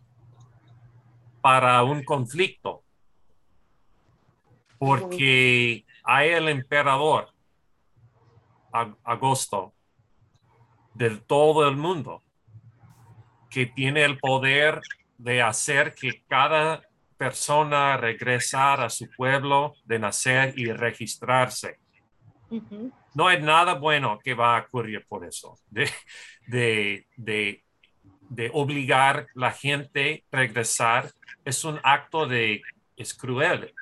[1.41, 2.83] para un conflicto,
[4.86, 7.30] porque hay el emperador,
[9.04, 9.74] agosto,
[10.93, 12.22] de todo el mundo,
[13.50, 14.82] que tiene el poder
[15.17, 16.82] de hacer que cada
[17.17, 21.80] persona regresar a su pueblo de nacer y registrarse.
[23.15, 25.89] No hay nada bueno que va a ocurrir por eso, de,
[26.48, 27.63] de, de,
[28.30, 31.10] de obligar la gente a regresar.
[31.46, 32.62] Es un acto de,
[32.98, 33.74] es cruel.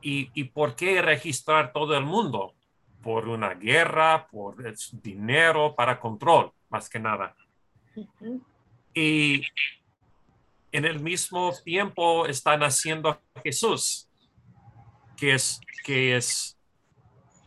[0.00, 2.54] ¿Y, ¿Y por qué registrar todo el mundo?
[3.02, 4.56] Por una guerra, por
[5.02, 7.36] dinero, para control, más que nada.
[8.94, 9.42] Y
[10.72, 14.08] en el mismo tiempo están haciendo Jesús,
[15.16, 16.58] que es, que es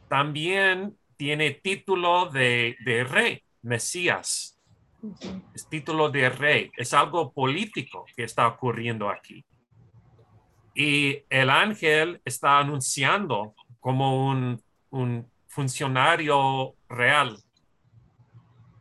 [0.07, 4.57] también tiene título de, de rey, Mesías.
[5.53, 6.71] Es título de rey.
[6.75, 9.45] Es algo político que está ocurriendo aquí.
[10.75, 17.37] Y el ángel está anunciando como un, un funcionario real.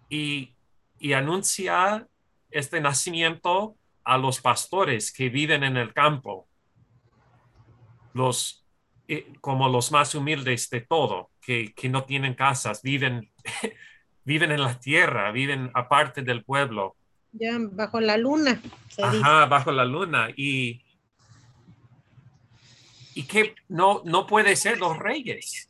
[0.09, 0.55] Y,
[0.99, 2.07] y anuncia
[2.51, 6.49] este nacimiento a los pastores que viven en el campo,
[8.15, 8.65] los
[9.11, 13.31] eh, como los más humildes de todo, que, que no tienen casas, viven,
[14.25, 16.95] viven en la tierra, viven aparte del pueblo.
[17.33, 18.61] Ya, bajo la luna.
[19.03, 20.29] Ajá, bajo la luna.
[20.37, 20.83] Y,
[23.19, 25.69] y que no, no puede ser dos reyes.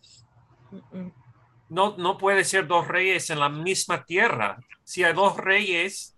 [1.70, 4.58] No, no puede ser dos reyes en la misma tierra.
[4.84, 6.14] Si hay dos reyes,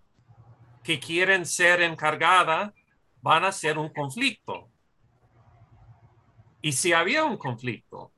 [0.83, 2.73] que quieren ser encargada
[3.21, 4.67] van a ser un conflicto.
[6.61, 8.11] Y si había un conflicto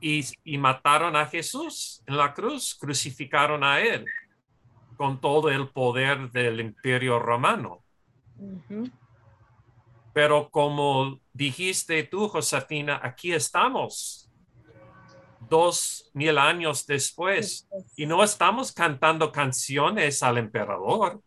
[0.00, 4.06] y, y, mataron a Jesús en la cruz, crucificaron a él
[4.96, 7.84] con todo el poder del imperio romano.
[10.14, 14.30] Pero como dijiste tú, Josefina, aquí estamos
[15.50, 21.20] dos mil años después y no estamos cantando canciones al emperador.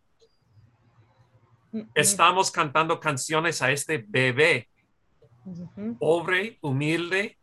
[1.94, 4.68] Estamos cantando canciones a este bebé
[5.98, 7.38] pobre, humilde,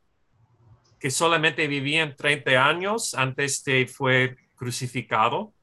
[0.99, 5.53] que solamente vivía en 30 años antes de fue crucificado.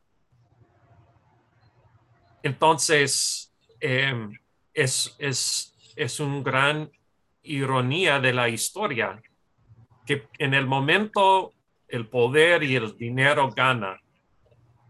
[2.42, 4.32] Entonces, em,
[4.74, 6.90] es, es, es una gran
[7.42, 9.20] ironía de la historia
[10.06, 11.52] que en el momento
[11.88, 14.00] el poder y el dinero gana,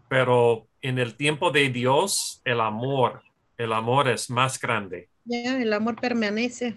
[0.08, 3.22] pero en el tiempo de Dios el amor,
[3.56, 5.08] el amor es más grande.
[5.24, 6.76] Ya, el amor permanece.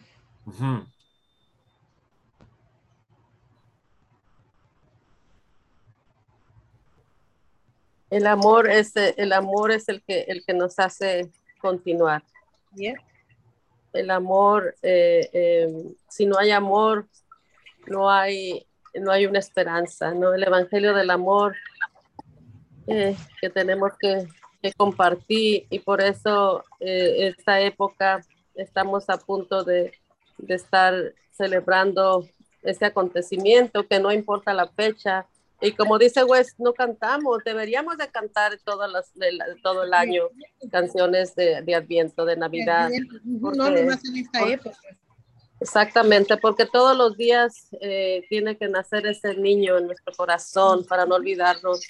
[8.09, 12.23] El amor es el amor es el que el que nos hace continuar.
[13.95, 15.73] El amor, eh, eh,
[16.09, 17.07] si no hay amor,
[17.87, 20.33] no hay, no hay una esperanza, ¿no?
[20.33, 21.55] El Evangelio del Amor
[22.87, 24.27] eh, que tenemos que,
[24.77, 29.93] compartir y por eso esta época estamos a punto de,
[30.47, 32.27] estar celebrando
[32.63, 35.27] este acontecimiento que no importa la fecha,
[35.61, 39.11] y como dice Wes, no cantamos, deberíamos de cantar todas las,
[39.63, 40.29] todo el año
[40.71, 42.89] canciones de, de Adviento, de Navidad.
[43.23, 44.77] No, en esta época.
[45.59, 51.05] Exactamente, porque todos los días eh, tiene que nacer ese niño en nuestro corazón para
[51.05, 51.87] no olvidarnos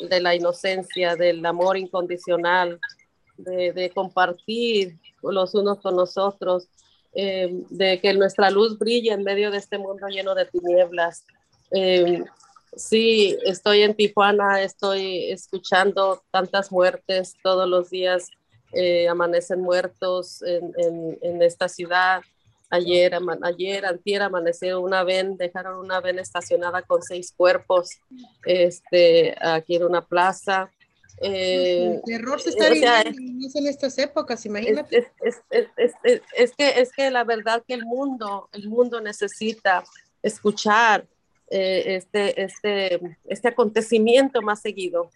[0.00, 2.78] de la inocencia, del amor incondicional,
[3.36, 6.68] de, compartir los unos con los otros,
[7.12, 11.24] eh, de que nuestra luz brille en medio de este mundo lleno de tinieblas.
[11.72, 12.24] Eh,
[12.76, 18.28] sí, estoy en Tijuana, estoy escuchando tantas muertes todos los días,
[19.08, 22.22] amanecen muertos en, en esta ciudad.
[22.70, 27.88] Ayer, ayer, antier amaneció una ven, dejaron una ven estacionada con seis cuerpos
[28.44, 30.70] este, aquí en una plaza.
[31.22, 35.10] Eh, el terror se está viviendo en estas épocas, imagínate.
[35.22, 39.82] Es, que, es que la verdad que el mundo, el mundo necesita
[40.22, 41.06] escuchar
[41.50, 45.10] eh, este, este, este acontecimiento más seguido.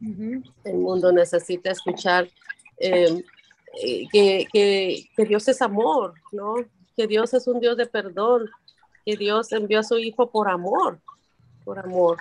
[0.00, 2.28] El mundo necesita escuchar
[2.78, 3.24] eh,
[4.12, 6.56] que, que, que, Dios es amor, ¿no?
[6.96, 8.50] que Dios es un Dios de perdón,
[9.04, 11.00] que Dios envió a su Hijo por amor,
[11.64, 12.18] por amor.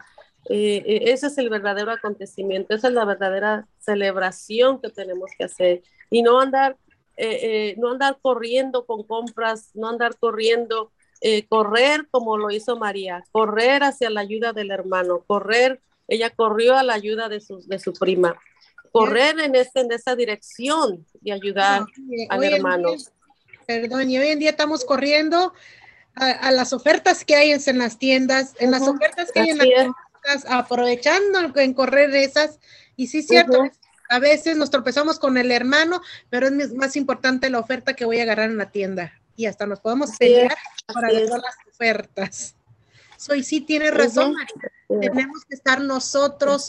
[0.49, 5.45] Eh, eh, ese es el verdadero acontecimiento, esa es la verdadera celebración que tenemos que
[5.45, 6.77] hacer y no andar,
[7.15, 10.91] eh, no andar corriendo con compras, no andar corriendo,
[11.49, 16.83] correr como lo hizo María, correr hacia la ayuda del hermano, correr, ella corrió a
[16.83, 18.35] la ayuda de su, de su prima,
[18.91, 21.85] correr en, este, en esa dirección y ayudar
[22.29, 22.95] al hermano.
[23.65, 25.53] perdón, y hoy en día estamos corriendo
[26.15, 29.67] a, las ofertas que hay en, las tiendas, en las ofertas que hay en las
[29.67, 32.59] tiendas, aprovechando en correr esas.
[32.95, 33.63] Y sí, cierto,
[34.09, 38.19] a veces nos tropezamos con el hermano, pero es más importante la oferta que voy
[38.19, 39.13] a agarrar en la tienda.
[39.35, 40.55] Y hasta nos podemos pelear
[40.93, 42.55] para ver las ofertas.
[43.17, 44.35] Soy sí, tiene razón,
[44.87, 46.67] Tenemos que estar nosotros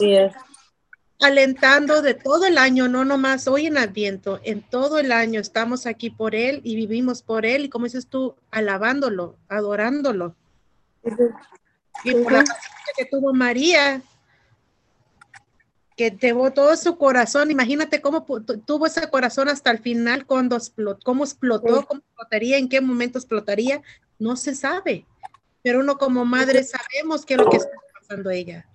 [1.20, 5.87] alentando de todo el año, no nomás hoy en Adviento, en todo el año estamos
[5.87, 10.35] aquí por Él y vivimos por Él y como dices tú, alabándolo, adorándolo.
[12.05, 14.03] Y por la paciencia que tuvo María,
[15.96, 18.24] que llevó todo su corazón, imagínate cómo
[18.66, 23.18] tuvo ese corazón hasta el final, cuando explotó, cómo explotó, cómo explotaría, en qué momento
[23.18, 23.83] explotaría,
[24.18, 25.07] no se sabe,
[25.62, 28.66] pero uno como madre sabemos qué es lo que está pasando ella.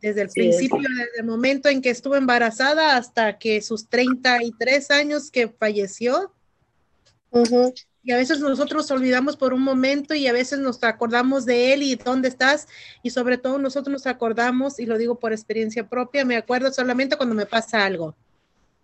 [0.00, 5.30] Desde el principio, desde el momento en que estuvo embarazada hasta que sus 33 años
[5.32, 6.32] que falleció.
[8.08, 11.82] Y a veces nosotros olvidamos por un momento y a veces nos acordamos de él
[11.82, 12.66] y dónde estás.
[13.02, 17.18] Y sobre todo nosotros nos acordamos, y lo digo por experiencia propia, me acuerdo solamente
[17.18, 18.16] cuando me pasa algo.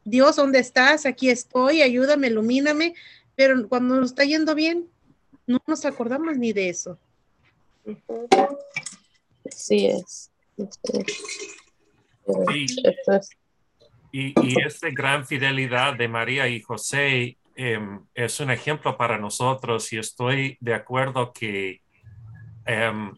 [0.05, 1.07] Dios, ¿dónde estás?
[1.07, 2.95] Aquí estoy, ayúdame, ilumíname.
[3.35, 4.91] Pero cuando nos está yendo bien,
[5.47, 6.99] no nos acordamos ni de eso.
[9.47, 10.31] Así es.
[14.13, 19.93] Y, y, esta gran fidelidad de María y José em, es un ejemplo para nosotros
[19.93, 21.81] y estoy de acuerdo que
[22.67, 23.13] em,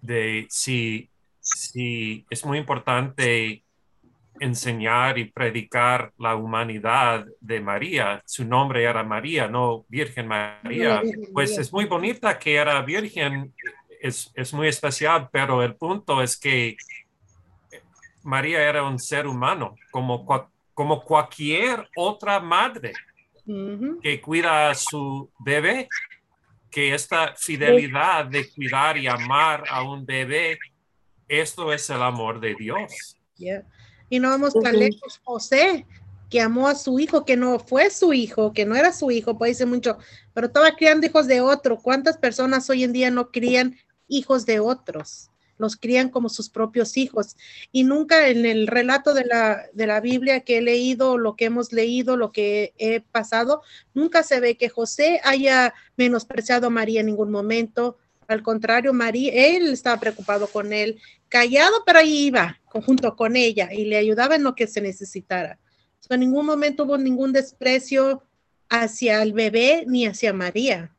[0.00, 3.62] de, si, si es muy importante
[4.40, 8.22] enseñar y predicar la humanidad de María.
[8.26, 11.02] Su nombre era María, no Virgen María.
[11.32, 13.54] Pues es muy bonita que era virgen
[14.00, 16.76] es, muy especial, pero el punto es que
[18.22, 20.26] María era un ser humano, como,
[20.74, 22.92] como cualquier otra madre
[24.02, 25.88] que cuida a su bebé,
[26.70, 30.58] que esta fidelidad de cuidar y amar a un bebé,
[31.28, 33.16] esto es el amor de Dios.
[34.08, 35.86] Y no vamos tan lejos, José,
[36.30, 39.38] que amó a su hijo, que no fue su hijo, que no era su hijo,
[39.38, 39.98] pues dice mucho,
[40.34, 41.78] pero estaba criando hijos de otro.
[41.78, 43.76] ¿Cuántas personas hoy en día no crían
[44.08, 47.36] hijos de otros, los crían como sus propios hijos.
[47.72, 51.46] Y nunca en el relato de la, de la Biblia que he leído, lo que
[51.46, 53.62] hemos leído, lo que he pasado,
[53.94, 57.98] nunca se ve que José haya menospreciado a María en ningún momento.
[58.28, 63.72] Al contrario, María, él estaba preocupado con él, callado, pero ahí iba, junto con ella,
[63.72, 65.58] y le ayudaba en lo que se necesitara.
[66.08, 68.22] en ningún momento hubo ningún desprecio
[68.68, 70.96] hacia el bebé ni hacia María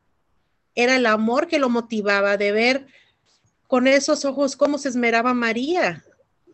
[0.78, 2.88] era el amor que lo motivaba de ver
[3.68, 6.04] con esos ojos cómo se esmeraba María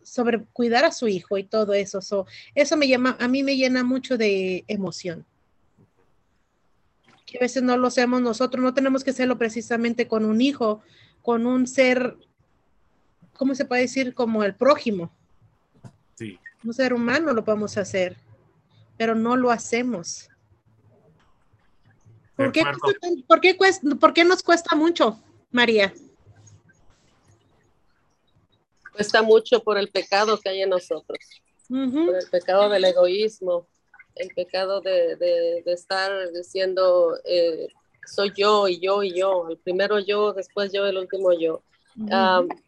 [0.02, 2.00] sobre cuidar a su hijo y todo eso.
[2.54, 5.24] eso me llama, a mí me llena mucho de emoción.
[7.24, 10.82] Que a veces no lo hacemos nosotros, no tenemos que hacerlo precisamente con un hijo,
[11.22, 12.16] con un ser,
[13.32, 14.14] ¿cómo se puede decir?
[14.14, 15.10] Como el prójimo.
[16.14, 16.38] Sí.
[16.62, 18.16] Un ser humano lo podemos hacer,
[18.96, 20.28] pero no lo hacemos.
[22.36, 22.64] ¿Por qué,
[23.98, 25.94] por, qué nos cuesta mucho, María?
[28.94, 31.18] Cuesta mucho por el pecado que hay en nosotros,
[31.68, 33.66] por el pecado del egoísmo,
[34.14, 37.68] el pecado de, estar diciendo eh,
[38.06, 41.62] soy yo y yo y yo, el primero yo, después yo, el último yo.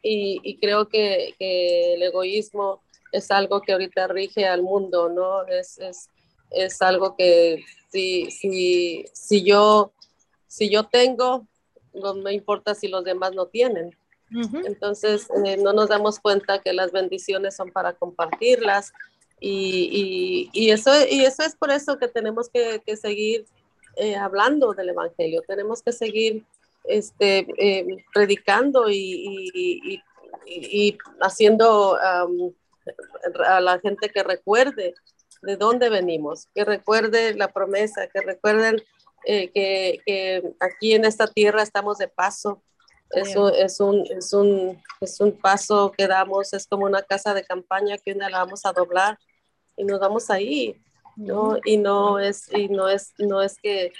[0.02, 5.46] y, creo que, el egoísmo es algo que ahorita rige al mundo, ¿no?
[5.46, 6.10] Es, es,
[6.50, 9.92] es algo que si, si, si, yo,
[10.46, 11.46] si yo tengo,
[11.94, 13.96] no me importa si los demás no tienen.
[14.30, 18.92] Entonces, eh, no nos damos cuenta que las bendiciones son para compartirlas
[19.40, 23.46] y, y, eso, y eso es por eso que tenemos que, que seguir
[23.96, 26.44] eh, hablando del Evangelio, tenemos que seguir
[26.84, 30.02] este, eh, predicando y,
[30.46, 34.94] y haciendo a la gente que recuerde
[35.42, 38.82] de dónde venimos, que recuerden la promesa, que recuerden
[39.24, 42.62] eh, que, aquí en esta tierra estamos de paso.
[43.10, 47.44] Eso es un, es, un, es un paso que damos, es como una casa de
[47.44, 49.18] campaña que una la vamos a doblar
[49.76, 50.80] y nos vamos ahí,
[51.16, 51.58] ¿no?
[51.64, 53.92] Y no es, y no es, no es que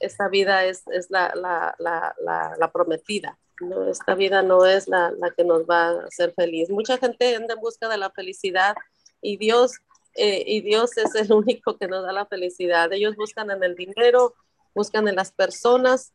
[0.00, 2.14] esta vida es, es la, la, la,
[2.58, 3.38] la, prometida.
[3.60, 3.88] ¿no?
[3.88, 6.70] Esta vida no es la, que nos va a hacer feliz.
[6.70, 8.74] Mucha gente anda en busca de la felicidad
[9.20, 9.78] y Dios,
[10.14, 12.92] eh, y Dios es el único que nos da la felicidad.
[12.92, 14.34] Ellos buscan en el dinero,
[14.74, 16.12] buscan en las personas,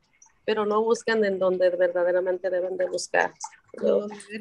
[0.49, 3.31] pero no buscan en donde verdaderamente deben de buscar.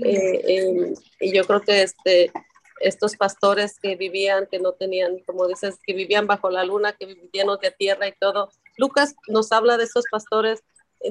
[0.03, 2.33] Eh, eh, y yo creo que este,
[2.81, 7.05] estos pastores que vivían, que no tenían, como dices, que vivían bajo la luna, que
[7.05, 8.51] vivían de tierra y todo.
[8.79, 10.63] Lucas nos habla de esos pastores.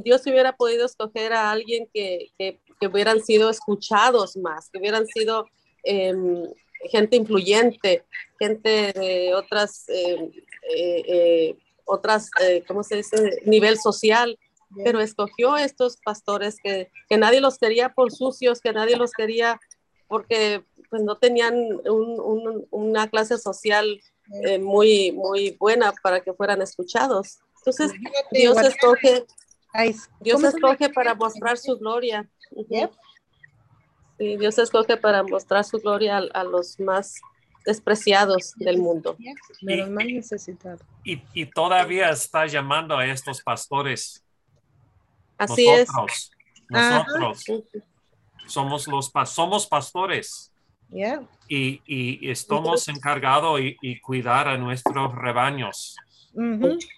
[0.04, 5.48] Dios hubiera podido escoger a alguien que, que, hubieran sido escuchados más, que hubieran sido
[5.84, 6.42] em,
[6.90, 8.04] gente influyente,
[8.40, 10.32] gente de otras, em,
[10.76, 14.38] eh, eh, otras, eh, ¿cómo se dice?, nivel social,
[14.84, 19.12] pero escogió a estos pastores que, que nadie los quería por sucios, que nadie los
[19.12, 19.60] quería
[20.08, 21.56] porque pues no tenían
[22.72, 24.00] una clase social
[24.44, 27.40] eh, muy, muy buena para que fueran escuchados.
[27.60, 27.92] Entonces,
[28.32, 29.26] Dios escoge,
[30.22, 32.30] Dios escoge para mostrar su gloria.
[34.18, 37.16] Dios escoge para mostrar su gloria a, los más
[37.66, 39.18] despreciados del mundo.
[41.04, 44.24] Y, y, todavía está llamando a estos pastores.
[45.38, 45.90] Así es.
[46.70, 47.46] Nosotros
[48.48, 50.52] somos los somos pastores.
[51.50, 55.96] Y, y, estamos encargados y, y, cuidar a nuestros rebaños.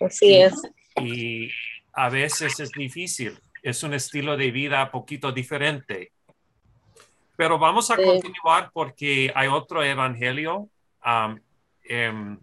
[0.05, 0.53] Así es.
[1.01, 1.49] Y
[1.93, 3.39] a veces es difícil.
[3.63, 6.11] Es un estilo de vida poquito diferente.
[7.35, 10.69] Pero vamos a continuar porque hay otro evangelio
[11.05, 12.37] um,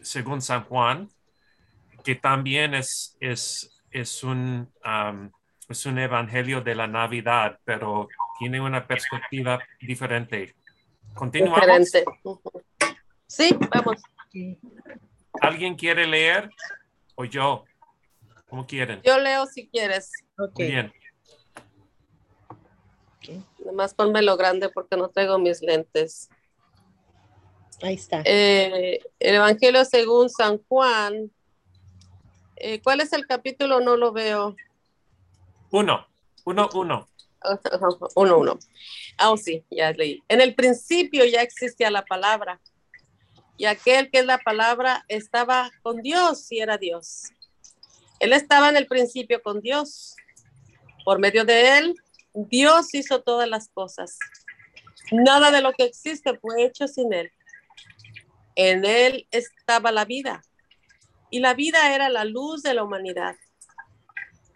[0.00, 1.08] según San Juan
[2.04, 5.30] que también es, es, es un, um,
[5.68, 10.56] es un evangelio de la Navidad, pero tiene una perspectiva diferente.
[11.14, 11.92] Continuamos.
[13.28, 14.02] Sí, vamos.
[15.40, 16.50] ¿Alguien quiere leer
[17.14, 17.64] o yo?
[18.48, 19.00] ¿Cómo quieren?
[19.04, 20.10] Yo leo si quieres.
[20.36, 20.92] Muy bien.
[23.64, 26.28] Nomás lo grande porque no traigo mis lentes.
[27.80, 28.22] Ahí está.
[28.24, 31.30] Eh, el Evangelio según San Juan.
[32.56, 33.80] Eh, ¿Cuál es el capítulo?
[33.80, 34.56] No lo veo.
[35.70, 36.06] Uno,
[36.44, 37.08] uno, uno.
[38.14, 38.58] Uno, uno.
[39.18, 40.22] Ah, sí, ya leí.
[40.28, 42.58] En el principio ya existía la palabra.
[43.58, 47.24] Y aquel que es la palabra estaba con Dios y era Dios.
[48.18, 50.16] Él estaba en el principio con Dios.
[51.04, 51.94] Por medio de él,
[52.32, 54.18] Dios hizo todas las cosas.
[55.12, 57.30] Nada de lo que existe fue hecho sin él.
[58.56, 60.42] En él estaba la vida.
[61.34, 63.34] Y la vida era la luz de la humanidad.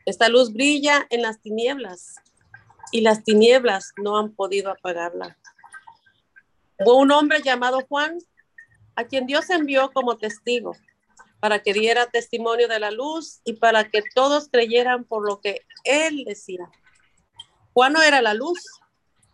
[0.06, 2.14] Esta luz brilla en las tinieblas
[2.92, 5.36] y las tinieblas no han podido apagarla.
[6.78, 8.18] Hubo un hombre llamado Juan,
[8.94, 10.76] a quien Dios envió como testigo,
[11.40, 15.62] para que diera testimonio de la luz y para que todos creyeran por lo que
[15.82, 16.70] él decía.
[17.72, 18.64] Juan no era la luz,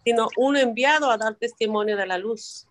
[0.02, 2.66] sino un enviado a dar testimonio de la luz.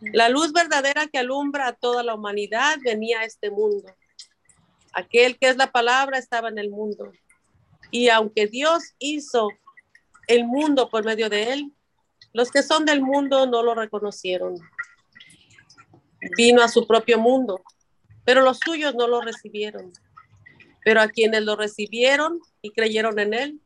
[0.00, 3.94] La luz verdadera que alumbra a toda la humanidad venía a este mundo.
[4.92, 7.12] Aquel que es la palabra estaba en el mundo.
[7.90, 9.48] Y aunque Dios hizo
[10.26, 11.72] el mundo por medio de él.
[12.32, 14.56] Los que son del mundo no lo reconocieron.
[16.36, 17.62] Vino a su propio mundo,
[18.24, 19.92] pero los suyos no lo recibieron.
[20.84, 23.60] Pero a quienes lo recibieron y creyeron en él,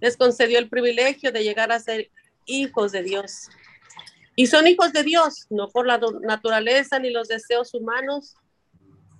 [0.00, 2.10] les concedió el privilegio de llegar a ser
[2.46, 3.48] hijos de Dios.
[4.34, 8.34] Y son hijos de Dios, no por la naturaleza ni los deseos humanos,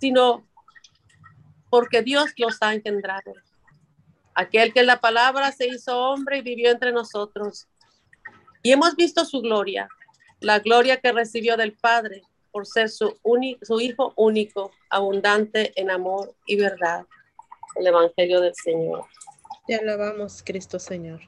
[0.00, 0.46] sino
[1.70, 3.34] porque Dios los ha engendrado.
[4.34, 7.66] Aquel que la palabra se hizo hombre y vivió entre nosotros.
[8.62, 9.88] Y hemos visto su gloria,
[10.40, 13.18] la gloria que recibió del Padre por ser su,
[13.62, 17.06] su Hijo único, abundante en amor y verdad.
[17.74, 19.06] El Evangelio del Señor.
[19.66, 21.22] Te alabamos, Cristo Señor.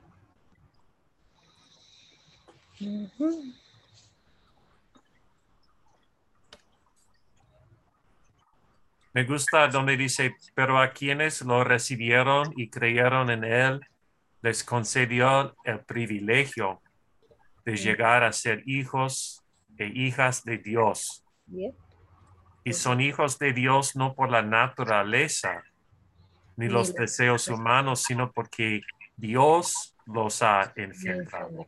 [9.15, 13.81] Me gusta donde dice, pero a quienes lo recibieron y creyeron en él,
[14.43, 16.83] les concedió el privilegio
[17.65, 19.45] de llegar a ser hijos
[19.79, 21.25] e hijas de Dios.
[22.65, 25.63] Y son hijos de Dios no por la naturaleza
[26.57, 28.83] ni los deseos humanos, sino porque
[29.17, 31.67] Dios los ha engendrado.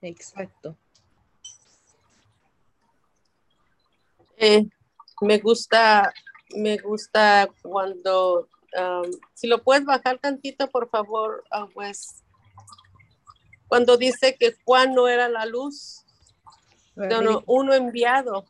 [0.00, 0.78] Exacto.
[4.36, 4.66] Eh,
[5.20, 6.12] me gusta,
[6.54, 12.22] me gusta cuando, um, si lo puedes bajar tantito, por favor, pues,
[13.68, 16.04] cuando dice que Juan no era la luz,
[16.94, 18.44] no, uno enviado.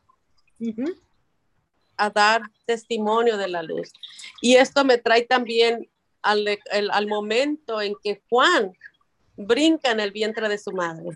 [1.99, 3.91] a dar testimonio de la luz.
[4.39, 5.89] Y esto me trae también
[6.21, 6.47] al,
[6.91, 8.71] al momento en que Juan
[9.35, 11.09] brinca en el vientre de su madre.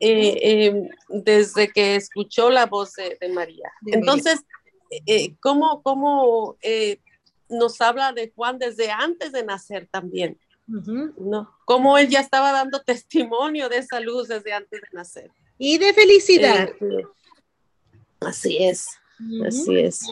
[0.00, 3.70] Eh, eh, desde que escuchó la voz de, María.
[3.86, 4.44] Entonces,
[5.06, 6.56] eh, ¿cómo, cómo
[7.48, 10.38] nos habla de Juan desde antes de nacer también?
[10.66, 11.52] ¿No?
[11.64, 15.30] Cómo él ya estaba dando testimonio de esa luz desde antes de nacer.
[15.58, 16.70] Y de felicidad.
[18.20, 18.86] así es,
[19.44, 20.06] así es.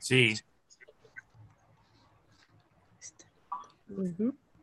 [0.00, 0.34] Sí,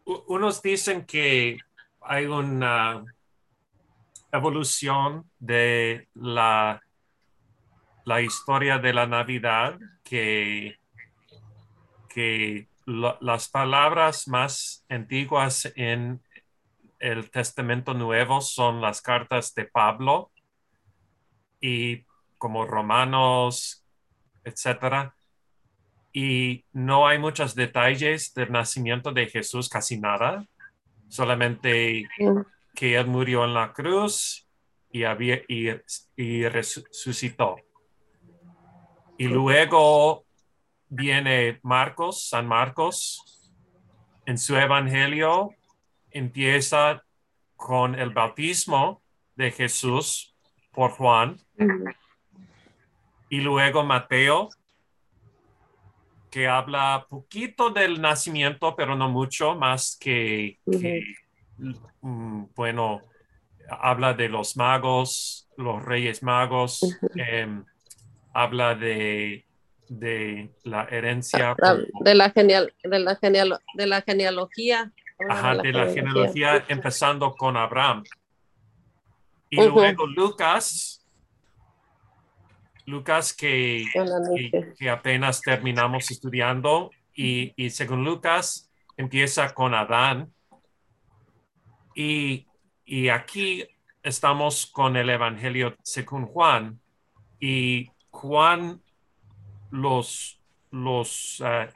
[0.05, 1.57] Unos dicen que
[2.07, 3.03] hay una
[4.31, 6.81] evolución de la,
[8.23, 10.77] historia de la Navidad que,
[12.09, 16.21] que las palabras más antiguas en
[16.99, 20.31] el Testamento Nuevo son las cartas de Pablo
[21.59, 22.05] y
[22.37, 23.83] como Romanos,
[24.43, 25.13] etcétera.
[26.13, 30.45] Y no hay muchos detalles del nacimiento de Jesús, casi nada,
[31.09, 32.07] solamente
[32.73, 34.47] que él murió en la cruz
[34.91, 37.57] y, había, y, resucitó.
[39.17, 40.25] Y luego
[40.89, 43.51] viene Marcos, San Marcos,
[44.25, 45.51] en su evangelio
[46.11, 47.03] empieza
[47.55, 49.01] con el bautismo
[49.35, 50.35] de Jesús
[50.71, 51.37] por Juan.
[53.29, 54.49] Y luego Mateo
[56.29, 60.59] que habla poquito del nacimiento, pero no mucho, más que,
[62.01, 63.01] mm, bueno,
[63.69, 66.81] habla de los magos, los reyes magos,
[67.15, 67.63] em,
[68.33, 69.45] habla de,
[69.87, 71.55] de, la herencia.
[72.01, 74.91] De la, genial, de la, genial, de la genealogía.
[75.29, 78.03] Ajá, de la, genealogía, empezando con Abraham.
[79.49, 81.06] Y luego Lucas
[82.87, 83.85] Lucas, que,
[84.79, 90.33] que, apenas terminamos estudiando, y, según Lucas, empieza con Adán.
[91.93, 92.47] Y,
[93.11, 93.65] aquí
[94.01, 96.79] estamos con el Evangelio según Juan.
[97.41, 98.81] Y Juan,
[99.69, 100.39] los,
[100.71, 101.67] los eh,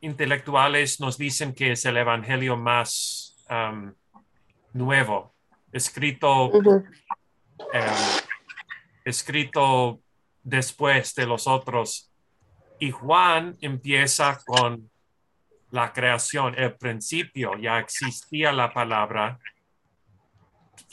[0.00, 3.94] intelectuales nos dicen que es el Evangelio más um,
[4.72, 5.32] nuevo,
[5.70, 6.50] escrito,
[7.72, 7.94] em,
[9.04, 10.00] escrito
[10.46, 12.10] después de los otros.
[12.78, 14.88] Y Juan empieza con
[15.70, 19.40] la creación, el principio, ya existía la palabra,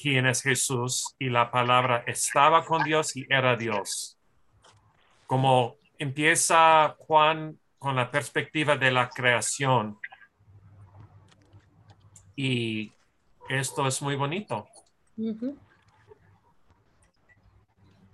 [0.02, 4.18] quien es Jesús, y la palabra estaba con Dios y era Dios.
[5.28, 10.00] Como empieza Juan con la perspectiva de la creación.
[12.36, 12.92] Y
[13.50, 14.68] esto es muy bonito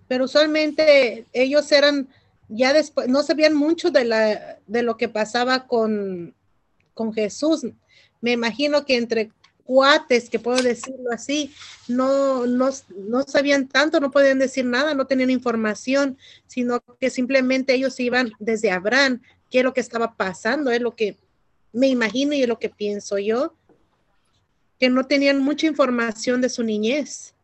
[0.09, 2.09] pero usualmente ellos eran
[2.49, 6.33] ya después, no sabían mucho de, la, de lo que pasaba con,
[6.95, 7.65] con Jesús.
[8.19, 9.31] Me imagino que entre
[9.63, 11.53] cuates, que puedo decirlo así,
[11.87, 17.75] no, no, no sabían tanto, no podían decir nada, no tenían información, sino que simplemente
[17.75, 21.17] ellos iban desde Abraham, qué es lo que estaba pasando, es lo que
[21.71, 23.53] me imagino y es lo que pienso yo,
[24.79, 27.35] que no tenían mucha información de su niñez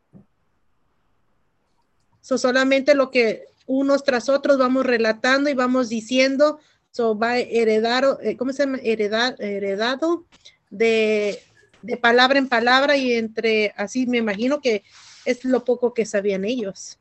[2.26, 6.60] solamente lo que unos tras otros vamos relatando y vamos diciendo,
[6.92, 8.80] so va heredar, eh, ¿cómo se llama?
[8.84, 10.26] Heredar, heredado
[10.72, 11.40] de,
[11.84, 14.84] de palabra en palabra y entre, así me imagino que
[15.26, 16.98] es lo poco que sabían ellos.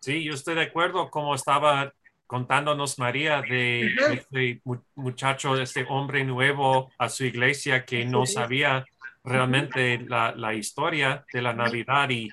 [0.00, 1.92] Sí, yo estoy de acuerdo como estaba
[2.26, 4.60] contándonos María de este
[4.94, 8.84] muchacho, este hombre nuevo a su iglesia que no sabía
[9.26, 12.30] realmente la, historia de la Navidad y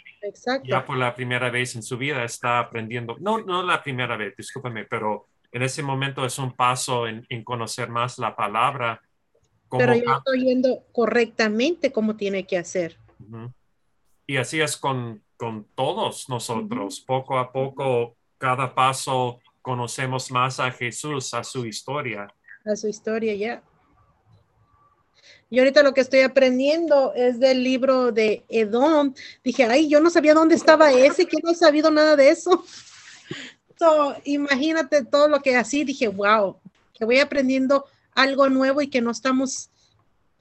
[0.64, 4.36] ya por la primera vez en su vida está aprendiendo, no, no la primera vez,
[4.38, 9.02] discúlpame, pero en ese momento es un paso en, conocer más la palabra.
[9.72, 12.98] pero yo estoy yendo correctamente como tiene que hacer.
[14.28, 17.02] Y así es con, con todos nosotros.
[17.02, 22.28] Poco a poco, cada paso conocemos más a Jesús, a su historia.
[22.66, 23.64] A su historia, ya.
[25.50, 29.14] Y ahorita lo que estoy aprendiendo es del libro de Edom.
[29.44, 32.64] Dije, ay, yo no sabía dónde estaba ese, que no he sabido nada de eso.
[33.80, 36.56] So, imagínate todo lo que así dije, wow,
[36.94, 39.72] que voy aprendiendo algo nuevo y que no estamos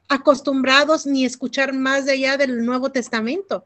[0.08, 3.64] acostumbrados ni escuchar más de allá del Nuevo Testamento.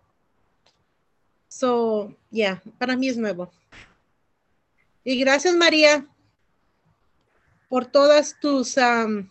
[1.48, 3.50] So, yeah, para mí es nuevo.
[5.04, 6.06] Y gracias, María,
[7.68, 9.28] por todas tus um,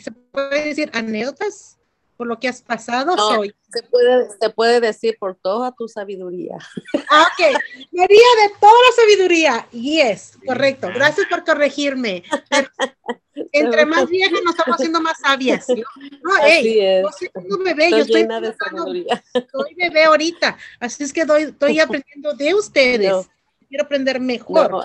[0.00, 1.78] ¿se puede decir anécdotas?
[2.18, 3.54] por lo que has pasado, No, soy.
[3.72, 6.58] Se puede, se puede decir por toda tu sabiduría.
[7.10, 7.54] Ah, ok.
[7.92, 9.66] María de toda la sabiduría.
[9.70, 10.88] Yes, correcto.
[10.92, 12.22] Gracias por corregirme.
[12.50, 12.68] Pero
[13.52, 15.66] Entre más viejas nos estamos haciendo más sabias.
[15.68, 17.02] No, Así hey, es.
[17.02, 19.24] yo soy un bebé, yo Estoy estoy, llena de empezando, sabiduría.
[19.52, 20.58] soy bebé ahorita.
[20.80, 23.10] Así es que doy, estoy aprendiendo de ustedes.
[23.10, 23.26] No.
[23.68, 24.70] Quiero aprender mejor.
[24.72, 24.82] No,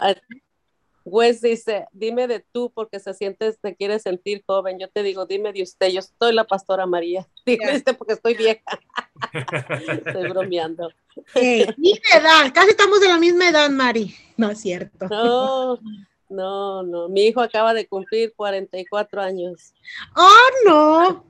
[1.06, 4.80] Wes dice, dime de tú porque se siente, se quiere sentir joven.
[4.80, 5.90] Yo te digo, dime de usted.
[5.90, 7.28] Yo soy la pastora María.
[7.46, 8.62] Dime de usted porque estoy vieja.
[10.06, 10.90] Estoy bromeando.
[11.34, 14.16] Hey, misma edad, casi estamos de la misma edad, Mari.
[14.38, 15.08] No es cierto.
[15.10, 15.78] No,
[16.30, 17.10] no, no.
[17.10, 19.74] Mi hijo acaba de cumplir 44 años.
[20.16, 21.26] Oh, no.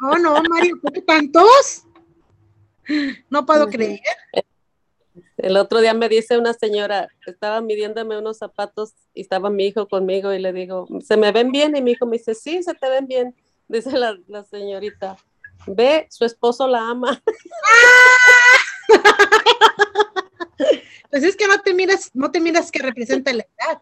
[0.00, 1.84] Oh, no, Mario, ¿por qué tantos?
[3.28, 4.00] No puedo creer.
[5.38, 9.88] El otro día me dice una señora, estaba midiéndome unos zapatos y estaba mi hijo
[9.88, 11.76] conmigo y le digo, ¿se me ven bien?
[11.76, 13.34] Y mi hijo me dice, sí, se te ven bien.
[13.68, 14.16] Dice la,
[14.50, 15.16] señorita,
[15.66, 17.22] ve, su esposo la ama.
[21.10, 23.80] Pues es que no te miras, no te miras que representa la edad.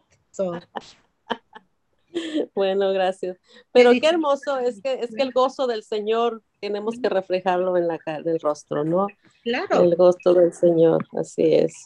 [2.54, 3.38] Bueno, gracias.
[3.72, 7.86] Pero qué hermoso es que es que el gozo del Señor tenemos que reflejarlo en
[7.86, 9.06] la cara, en el rostro, ¿no?
[9.42, 9.82] claro.
[9.82, 11.84] El gozo del Señor, así es.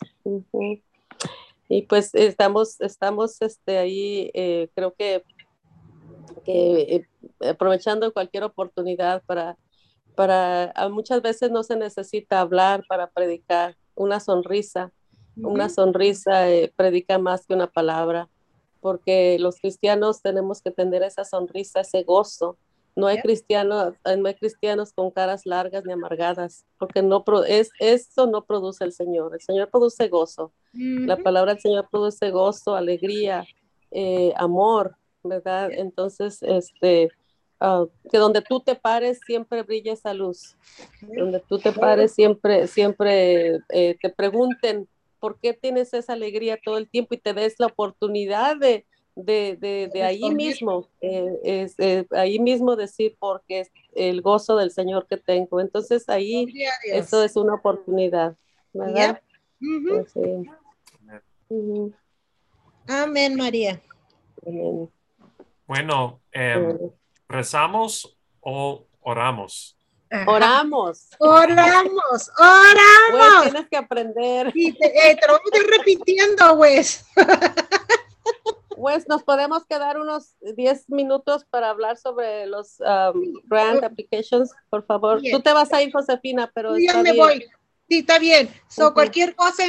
[1.68, 5.22] Y pues estamos, estamos este, ahí, eh, creo que,
[6.44, 7.06] que
[7.40, 9.56] eh, aprovechando cualquier oportunidad para,
[10.16, 14.92] para, muchas veces no se necesita hablar para predicar, una sonrisa,
[15.36, 18.28] una sonrisa eh, predica más que una palabra,
[18.80, 22.56] porque los cristianos tenemos que tener esa sonrisa, ese gozo.
[22.96, 27.70] No hay cristianos, eh, no hay cristianos con caras largas ni amargadas, porque no es
[27.78, 29.34] eso no produce el Señor.
[29.34, 30.52] El Señor produce gozo.
[30.72, 33.44] La palabra del Señor produce gozo, alegría,
[33.90, 35.70] eh, amor, ¿verdad?
[35.72, 37.10] Entonces, este,
[37.60, 40.56] ah, que donde tú te pares siempre brilla esa luz.
[41.00, 44.88] Donde tú te pares siempre, siempre eh, te pregunten
[45.20, 49.56] por qué tienes esa alegría todo el tiempo y te des la oportunidad de, de,
[49.60, 54.70] de, de ahí mismo, eh, es, eh, ahí mismo decir porque es el gozo del
[54.70, 55.60] Señor que tengo.
[55.60, 56.46] Entonces ahí
[56.84, 58.36] eso es una oportunidad.
[58.72, 61.92] Pues, sí.
[62.86, 63.80] Amén, María.
[64.46, 64.90] Amén.
[65.66, 66.78] Bueno, em,
[67.28, 69.76] ¿rezamos o oramos?
[70.10, 70.30] Ajá.
[70.30, 71.06] Oramos.
[71.18, 73.42] Oramos, Pues oramos.
[73.44, 74.50] tienes que aprender.
[74.54, 77.04] Y te, eh, te lo vamos a ir repitiendo, pues.
[78.76, 84.86] Pues nos podemos quedar unos 10 minutos para hablar sobre los um, grant applications, por
[84.86, 85.20] favor.
[85.20, 85.36] Bien.
[85.36, 87.16] Tú te vas a ir, Josefina, pero Yo ya está me bien.
[87.24, 87.46] voy.
[87.90, 88.48] Sí, está bien.
[88.68, 89.56] So, cualquier cosa